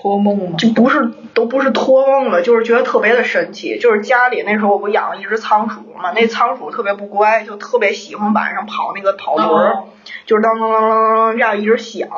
[0.00, 0.56] 托梦吗？
[0.56, 3.78] 就不是，都不是托梦了，就是觉得特别的神奇。
[3.78, 9.84] 就是家里那时候我不养了一只仓鼠嘛，那仓鼠特别不乖，就特别喜欢晚上跑那个跑轮儿，
[10.24, 12.08] 就是当当当当当这样一直响。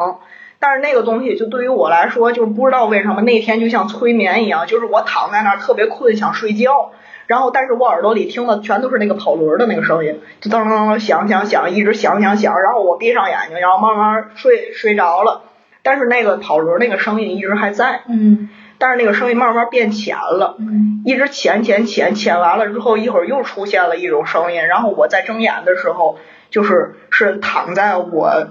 [0.60, 6.92] 但是那个东西就对于我来说，就不知道为什么那天就像催眠一样，就是我躺在那儿特别困，想睡觉，
[7.26, 15.42] 然后但是我耳朵里听的全都是那个跑轮的那个声音，就噔噔噔响响响，一直响响响，然后我闭上眼睛，然后慢慢睡睡着了，
[15.82, 26.18] 但是那个跑轮那个声音一直还在，嗯但是那个声音慢慢变浅了，嗯一直浅浅浅浅完了之后，一会儿又出现了一种声音，然后我在睁眼的时候，
[26.50, 28.48] 就是是躺在我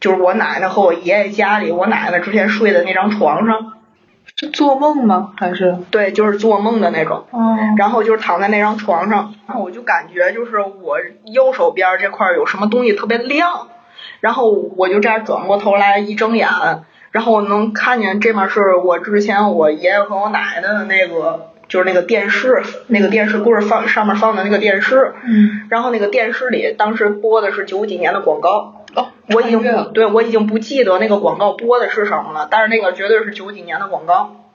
[0.00, 3.72] 就是我奶奶和我爷爷家里，我奶奶之前睡的那张床上，
[4.36, 5.32] 是做梦吗？
[5.36, 5.78] 还是？
[5.90, 7.26] 对，就是做梦的那种。
[7.30, 13.68] 哦然后就是躺在那张床上，然后我就感觉就是我右手边这块儿有什么东西特别亮，
[14.20, 16.48] 然后我就这样转过头来一睁眼，
[17.10, 28.76] 然后我能看见这面是我之前我爷爷和我奶奶的那个就是那个电视，那个电视柜儿放上面放的那个电视，嗯然后那个电视里当时播的是九几年的广告。
[28.92, 34.46] 哦，我已经不对我已经不记得那个广告播的是什么了，但是那个绝对是九几年的广告，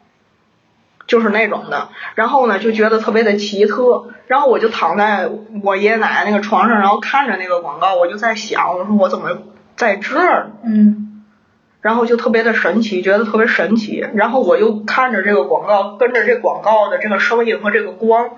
[1.07, 1.87] 就是那种的。
[2.15, 4.09] 然后呢，就觉得特别的奇特。
[4.27, 5.29] 然后我就躺在
[5.63, 9.29] 我爷爷奶奶那个床上，然后看着那个广告，我就在想，我说我怎么
[9.75, 10.51] 在这儿？
[10.63, 11.01] 嗯
[11.81, 14.03] 然后就特别的神奇，觉得特别神奇。
[14.15, 18.31] 然后我又看着这个广告，跟着这广告的这个声音和这个光，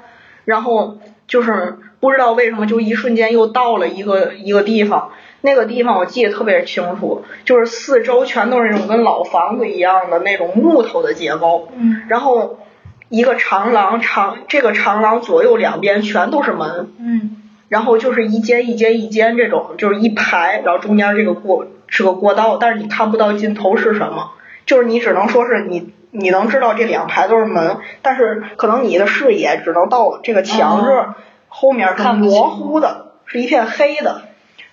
[0.43, 5.11] 然后就是不知道为什么，就一瞬间又到了一个一个地方。
[5.39, 12.59] 那个地方我记得特别清楚，就是四周全都是那种跟老房子一样的那种木头的结构，嗯然后
[13.07, 17.37] 一个长廊长这个长廊左右两边全都是门，嗯
[17.69, 24.31] 然后就是一间一间一间这种，就是一排，然后中间这个过是个过道，但是你看不到尽头是什么，
[24.65, 31.15] 就是你只能说是你你能知道这两排都是门，但是可能你的视野只能到这个墙这儿，
[31.47, 34.21] 后面是模糊的，是一片黑的。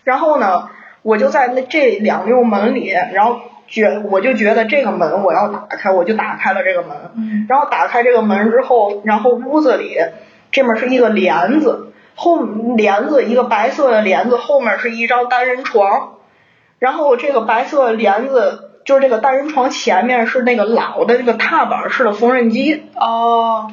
[0.05, 0.69] 然后呢，
[1.03, 6.91] 我就在那这两溜门里，然后觉我就觉得这个门我要打开，我就打开了这个门。
[7.17, 9.97] 嗯然后打开这个门之后，然后屋子里
[10.53, 16.15] 这面是一个帘子，后帘子一个白色的帘子，后面是一张单人床，
[16.79, 23.71] 然后这个白色帘子就是这个单人床前面是那个老的那个踏板式的缝纫机，哦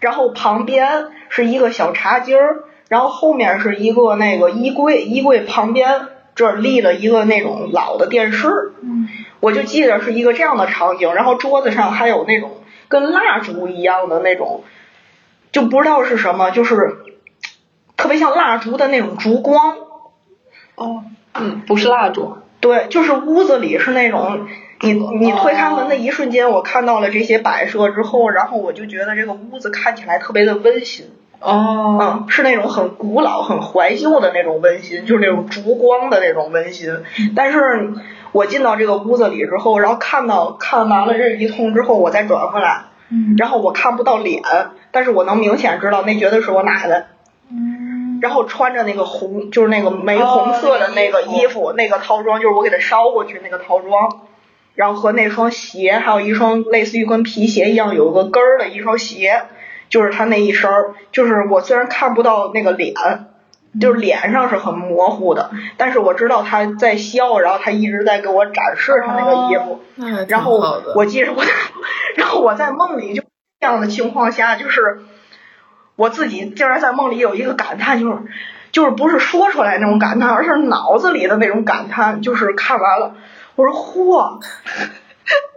[0.00, 8.48] 然后旁边是一个小茶几儿，然后后面是一个那个衣柜，衣柜旁边这儿立了一个那种老的电视，
[8.82, 9.08] 嗯
[9.40, 12.58] 我就记得是一个这样的场景，然后桌子上还有那种
[12.88, 14.62] 跟蜡烛一样的那种，
[15.52, 16.96] 就不知道是什么，就是
[17.98, 19.76] 特别像蜡烛的那种烛光。
[20.76, 22.38] 哦嗯，不是蜡烛。
[22.60, 24.48] 对，就是屋子里是那种，
[24.80, 31.06] 你你推开门的一瞬间，我看到了这些摆设之后，然后我就觉得这个屋子看起来特别的温馨。
[31.40, 36.92] 哦嗯，是那种很古老、很怀旧的那种温馨，就是那种烛光的那种温馨。
[37.36, 37.92] 但是
[38.32, 44.42] 我进到这个屋子里之后，然后看到看完了这一通之后，我再转回来，嗯然后我看不到脸，
[44.90, 47.06] 但是我能明显知道那绝对是我奶奶。
[48.18, 54.22] 嗯然后穿着那个红，就是那个玫红色的那个衣服，那个套装就是我给他捎过去那个套装，
[54.74, 59.42] 然后和那双鞋，还有一双类似于跟皮鞋一样有个跟儿的一双鞋，
[59.88, 62.94] 就是他那一身儿，就是我虽然看不到那个脸，
[63.80, 69.80] 就是脸上是很模糊的，但是我知道他在笑，然后他一直在给我展示他那个衣服，
[70.28, 70.58] 然后。
[70.94, 71.42] 我记着我，
[72.16, 73.22] 然后我在梦里就
[73.60, 75.02] 这样的情况下，就是
[75.98, 78.18] 我自己竟然在梦里有一个感叹，就是
[78.70, 83.16] 就是不是说出来那种感叹，而是脑子里的那种感叹，就是看完了，
[83.56, 84.40] 我说嚯，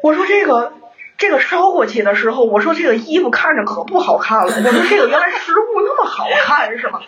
[0.02, 0.74] 我说这个。
[1.18, 4.46] 这个烧过去的时候，我说这个衣服看着可不好看了。
[4.46, 7.00] 我说这个原来实物那么好看是吗？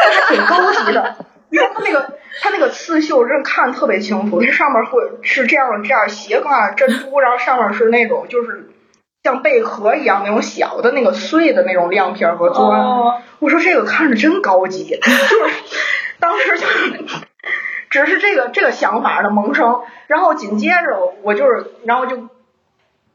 [0.00, 1.16] 还挺高级的。
[1.50, 4.40] 因为它那个它那个刺绣，真看特别清楚。
[4.40, 8.69] 这上面会是这样这样斜挂珍珠，然后上面是那种就是
[9.22, 12.80] 像贝壳一样那种小的那个碎的那种亮片和钻。
[12.80, 15.54] 哦我说这个看着真高级，就是
[16.18, 17.04] 当时就是
[17.88, 22.28] 只是这个这个想法的萌生，然后紧接着我就是然后就。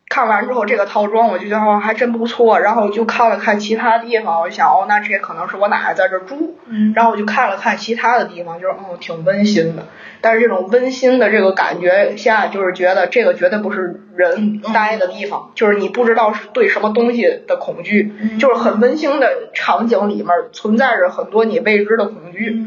[0.08, 9.88] 看完之后，这个套装我就觉得哦还真不错，然后我就看了看其他地方，我想哦，那这可能是我奶奶在这儿住，嗯然后我就看了看其他的地方，就是嗯挺温馨的，
[10.22, 22.64] 但是这种温馨的这个感觉下，就是觉得这个绝对不是人待的地方，就是你不知道是对什么东西的恐惧，就是很温馨的场景里面存在着很多你未知的恐惧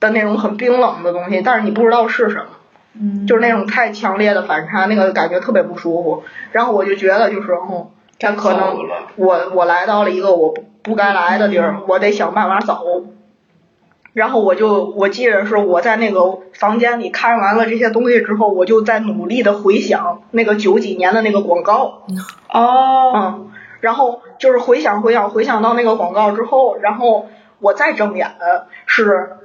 [0.00, 2.46] 的那种很冰冷的东西，但是你不知道是什么。
[2.94, 3.26] 嗯。
[3.26, 6.22] 就是那种太强烈的反差，那个感觉特别不舒服。
[6.52, 7.88] 然后我就觉得就是，嗯，
[8.18, 8.78] 他可能
[9.16, 13.04] 我我来到了一个我不不该来的地儿，我得想办法走。
[14.12, 22.02] 然后我就我记得是我在那个房间里看完了这些东西之后，我就在努力的回想那个九几年的那个广告，
[22.52, 23.12] 哦。
[23.14, 27.26] 嗯，然后就是回想回想回想到那个广告之后，然后
[27.58, 28.32] 我再睁眼
[28.84, 29.38] 是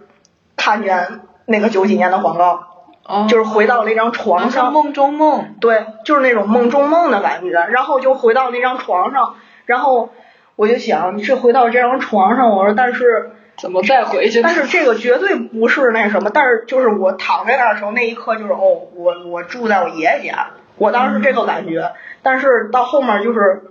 [0.58, 2.77] 看见那个九几年的广告，
[3.08, 9.36] 哦，就是回到那张床上，梦中梦，对，就是那种梦中梦的感觉，然后就回到那张床上，
[9.66, 10.10] 然后
[10.56, 13.32] 我就想，这回到这张床上，我说但是。
[13.60, 14.44] 怎么再回去？
[14.44, 21.92] 但是这个绝对不是那什么，但是就是我躺在那儿的时候，那一刻就是哦，我我住在我爷爷家，我当时这个感觉。
[22.22, 23.64] 但是到后面就是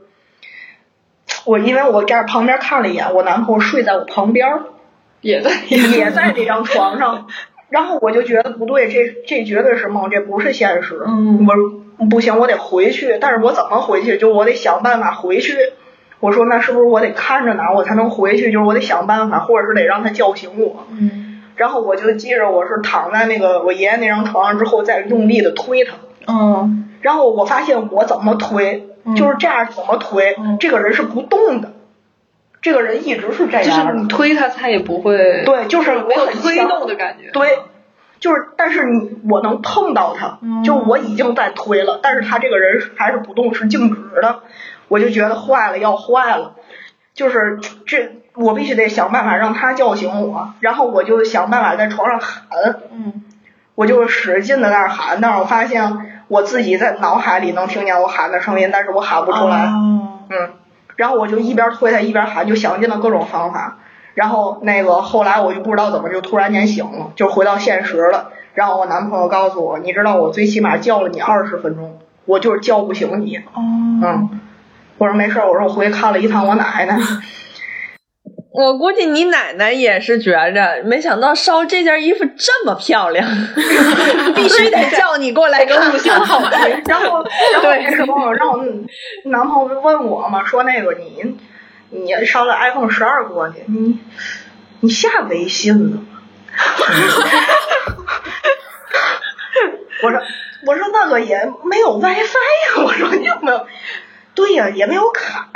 [1.45, 4.59] 我，因为我在旁边看了一眼，我男朋友睡在我旁边，
[5.21, 7.29] 也在也在这张床上，
[7.69, 11.01] 然后我就觉得不对，这这绝对是梦，这不是现实。
[11.07, 11.47] 嗯，
[11.99, 14.19] 我不行，我得回去，但是我怎么回去？
[14.19, 15.57] 就我得想办法回去。
[16.21, 18.53] 我说那是不是我得看着哪我才能回去？
[18.53, 20.87] 就是我得想办法，或者是得让他叫醒我。
[20.91, 21.43] 嗯。
[21.57, 25.95] 然后我就记着我是躺在那个我爷爷那张床上之后，再用力的推他。
[26.27, 26.89] 嗯。
[27.01, 31.73] 然后我发现我怎么推，就是这样怎么推，这个人是不动的。
[32.63, 33.65] 这个人一直是这样。
[33.65, 35.45] 就是你推他，他也不会。
[35.45, 37.31] 对，就是我很推动的感觉。
[37.33, 37.59] 对，
[38.19, 44.41] 就是但是你我能碰到他，就我已经在推了，但是他这个人还是不动，是静止的。
[44.89, 46.55] 我就觉得坏了，要坏了，
[47.13, 52.47] 就是这，我必须得想办法让他叫醒我，然后我就想办法在床上喊，
[52.93, 53.25] 嗯，
[53.75, 59.67] 我就使劲的在那喊，但是我发现我自己在脑海里能听见我喊的声音，但是我喊不出来，
[60.31, 60.53] 嗯，
[60.97, 63.79] 然后我就一边推他一边喊，就想尽了各种方法，
[64.15, 74.41] 然后那个后来我就不知道怎么就突然间醒了，就回到现实了，然后我男朋友告诉我，你知道我最起码叫了你二十分钟，我就是叫不醒你，嗯。
[74.99, 76.99] 我说没事，我说我回去看了一趟我奶奶。
[78.59, 83.29] 我估计你奶奶也是觉着，没想到烧这件衣服这么漂亮，
[84.35, 86.83] 必须得叫你过来个五星好评。
[86.87, 88.65] 然后， 然后那什么，让我
[89.25, 91.37] 男朋友问我嘛，说那个你
[91.91, 93.99] 你烧了 iPhone 十二过去，你
[94.81, 96.07] 你下微信了吗？
[100.03, 100.21] 我说
[100.67, 103.67] 我说那个也没有 WiFi 呀，我说你有没有？
[104.35, 105.51] 对呀，也没有卡，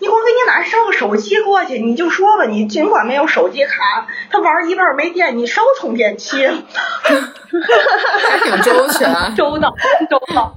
[0.00, 9.74] 你光给你哪捎个手机过去，你就说吧，你尽管没有手机卡，他玩一半没电，你烧充电器，还挺周全，周到，
[10.08, 10.54] 周到，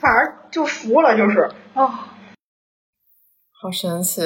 [0.00, 1.90] 反正就服了，就是哦，
[3.52, 4.22] 好神奇。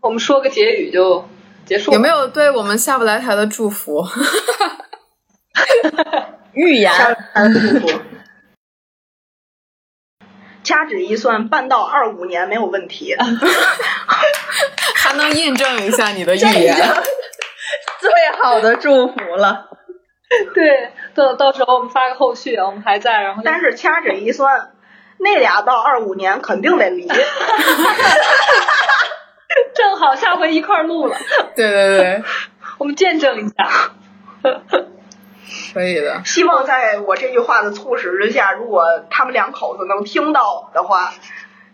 [0.00, 1.28] 我们说个结语就
[1.66, 4.04] 结束，有没有对我们下不来台的祝福？
[6.54, 6.90] 预言，
[7.52, 8.00] 祝福。
[10.62, 13.16] 掐指一算，办到二五年没有问题。
[14.96, 16.76] 还能印证一下你的预言，
[17.98, 18.10] 最
[18.42, 19.68] 好的祝福了。
[20.54, 24.70] 对，到到时候我们发个后续，我们还在，然后但是掐指一算，
[25.18, 27.08] 那俩到二五年肯定得离。
[29.74, 31.16] 正好下回一块录了。
[31.56, 32.22] 对对对，
[32.78, 33.68] 我们见证一下。
[35.74, 36.22] 可以的。
[36.24, 41.12] 希望在我这句话的促使之下，如果他们两口子能听到的话，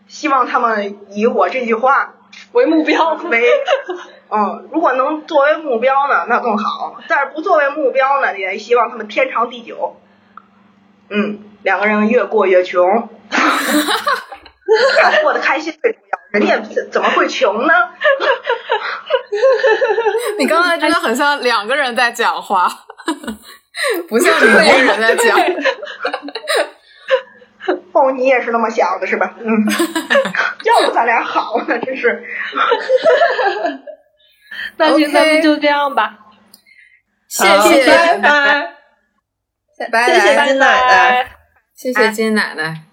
[0.06, 2.14] 希望他们以我这句话
[2.52, 3.14] 为目标。
[3.14, 3.50] 为，
[4.30, 9.96] 嗯，如果能作为目标呢，那更好；但是不作为目标呢，也希望他们天长地久。
[11.08, 12.84] 嗯，两个人越过越穷，
[15.22, 16.16] 过得开心最重要。
[16.32, 17.72] 人家怎怎么会穷呢？
[20.38, 22.68] 你刚才真的很像两个人在讲话。
[24.08, 25.38] 不像你一个人在讲，
[27.92, 29.34] 哦，你也是那么想的是吧？
[29.38, 29.46] 嗯，
[30.64, 32.24] 要不咱俩好呢，真是。
[34.76, 36.18] 那行，咱们就这样吧。
[37.28, 38.74] 谢谢，拜拜，
[39.78, 41.30] 拜拜，谢谢金奶奶，
[41.74, 42.85] 谢谢金奶奶。